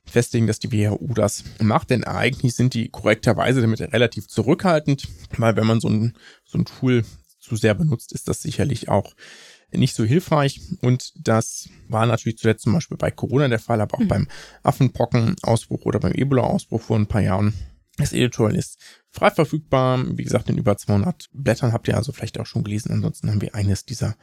[0.09, 5.55] festlegen, dass die WHO das macht, denn eigentlich sind die korrekterweise damit relativ zurückhaltend, weil
[5.55, 7.03] wenn man so ein, so ein Tool
[7.39, 9.13] zu sehr benutzt, ist das sicherlich auch
[9.71, 10.61] nicht so hilfreich.
[10.81, 14.07] Und das war natürlich zuletzt zum Beispiel bei Corona der Fall, aber auch mhm.
[14.07, 14.27] beim
[14.63, 17.53] Affenpocken-Ausbruch oder beim Ebola-Ausbruch vor ein paar Jahren.
[17.97, 18.77] Das Editorial ist
[19.09, 20.03] frei verfügbar.
[20.17, 22.91] Wie gesagt, in über 200 Blättern habt ihr also vielleicht auch schon gelesen.
[22.91, 24.15] Ansonsten haben wir eines dieser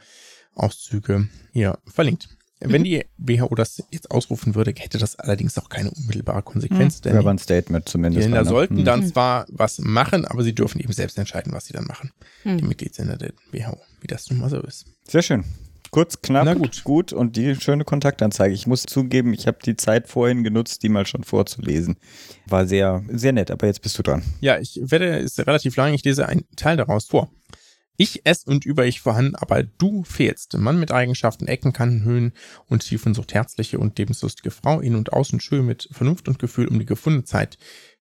[0.55, 2.29] Auszüge hier verlinkt.
[2.61, 6.99] Wenn die WHO das jetzt ausrufen würde, hätte das allerdings auch keine unmittelbare Konsequenz.
[6.99, 7.03] Mhm.
[7.03, 8.27] Denn aber ein Statement zumindest.
[8.27, 8.85] Die Länder sollten mhm.
[8.85, 12.13] dann zwar was machen, aber sie dürfen eben selbst entscheiden, was sie dann machen.
[12.45, 12.59] Mhm.
[12.59, 14.87] Die Mitgliedsländer der WHO, wie das nun mal so ist.
[15.07, 15.45] Sehr schön.
[15.95, 16.83] Kurz, knapp, Na gut.
[16.83, 18.53] gut und die schöne Kontaktanzeige.
[18.53, 21.99] Ich muss zugeben, ich habe die Zeit vorhin genutzt, die mal schon vorzulesen.
[22.47, 24.25] War sehr, sehr nett, aber jetzt bist du dran.
[24.41, 27.31] Ja, ich werde, ist relativ lang, ich lese einen Teil daraus vor.
[27.97, 30.59] Ich, es und über ich vorhanden, aber du fehlst.
[30.59, 32.33] Mann mit Eigenschaften, Ecken, Kanten, Höhen
[32.67, 36.67] und Tiefen, sucht herzliche und lebenslustige Frau, in und außen schön mit Vernunft und Gefühl
[36.67, 37.57] um die gefundene Zeit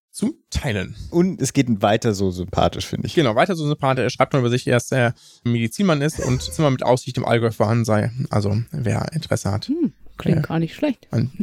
[0.09, 0.95] zu teilen.
[1.09, 3.15] Und es geht weiter so sympathisch, finde ich.
[3.15, 4.03] Genau, weiter so sympathisch.
[4.03, 5.13] Er schreibt nur über sich, dass er
[5.43, 8.11] Medizinmann ist und Zimmer mit Aussicht im Allgäu vorhanden sei.
[8.29, 9.67] Also, wer Interesse hat.
[9.67, 11.07] Hm, klingt äh, gar nicht schlecht.
[11.11, 11.31] An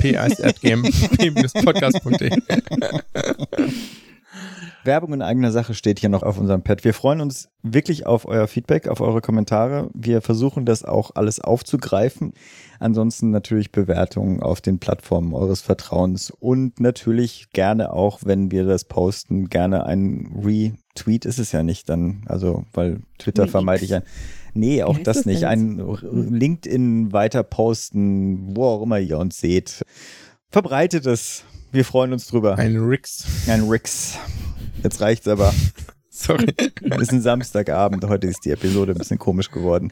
[0.00, 2.30] ps.gmp-podcast.de
[4.84, 6.84] Werbung in eigener Sache steht hier noch auf unserem Pad.
[6.84, 9.90] Wir freuen uns wirklich auf euer Feedback, auf eure Kommentare.
[9.94, 12.32] Wir versuchen das auch alles aufzugreifen.
[12.80, 18.84] Ansonsten natürlich Bewertungen auf den Plattformen eures Vertrauens und natürlich gerne auch, wenn wir das
[18.84, 24.02] posten, gerne ein Retweet ist es ja nicht dann, also weil Twitter vermeide ich ein.
[24.54, 25.44] Nee, auch das, das nicht.
[25.44, 29.84] Ein LinkedIn weiter posten, wo auch immer ihr uns seht.
[30.50, 31.44] Verbreitet es.
[31.72, 32.58] Wir freuen uns drüber.
[32.58, 33.24] Ein Rix.
[33.48, 34.18] Ein Rix.
[34.82, 35.54] Jetzt reicht's aber.
[36.10, 36.54] Sorry.
[36.82, 38.04] Wir sind Samstagabend.
[38.04, 39.90] Heute ist die Episode ein bisschen komisch geworden.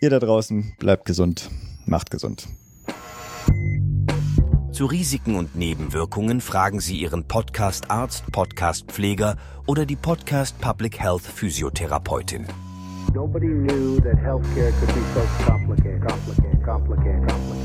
[0.00, 1.50] Ihr da draußen, bleibt gesund.
[1.84, 2.48] Macht gesund.
[4.72, 9.36] Zu Risiken und Nebenwirkungen fragen Sie Ihren Podcast-Arzt, Podcast-Pfleger
[9.66, 12.46] oder die Podcast Public Health Physiotherapeutin.
[13.12, 17.55] Nobody knew that healthcare could be so complicated, complicated, complicated, complicated.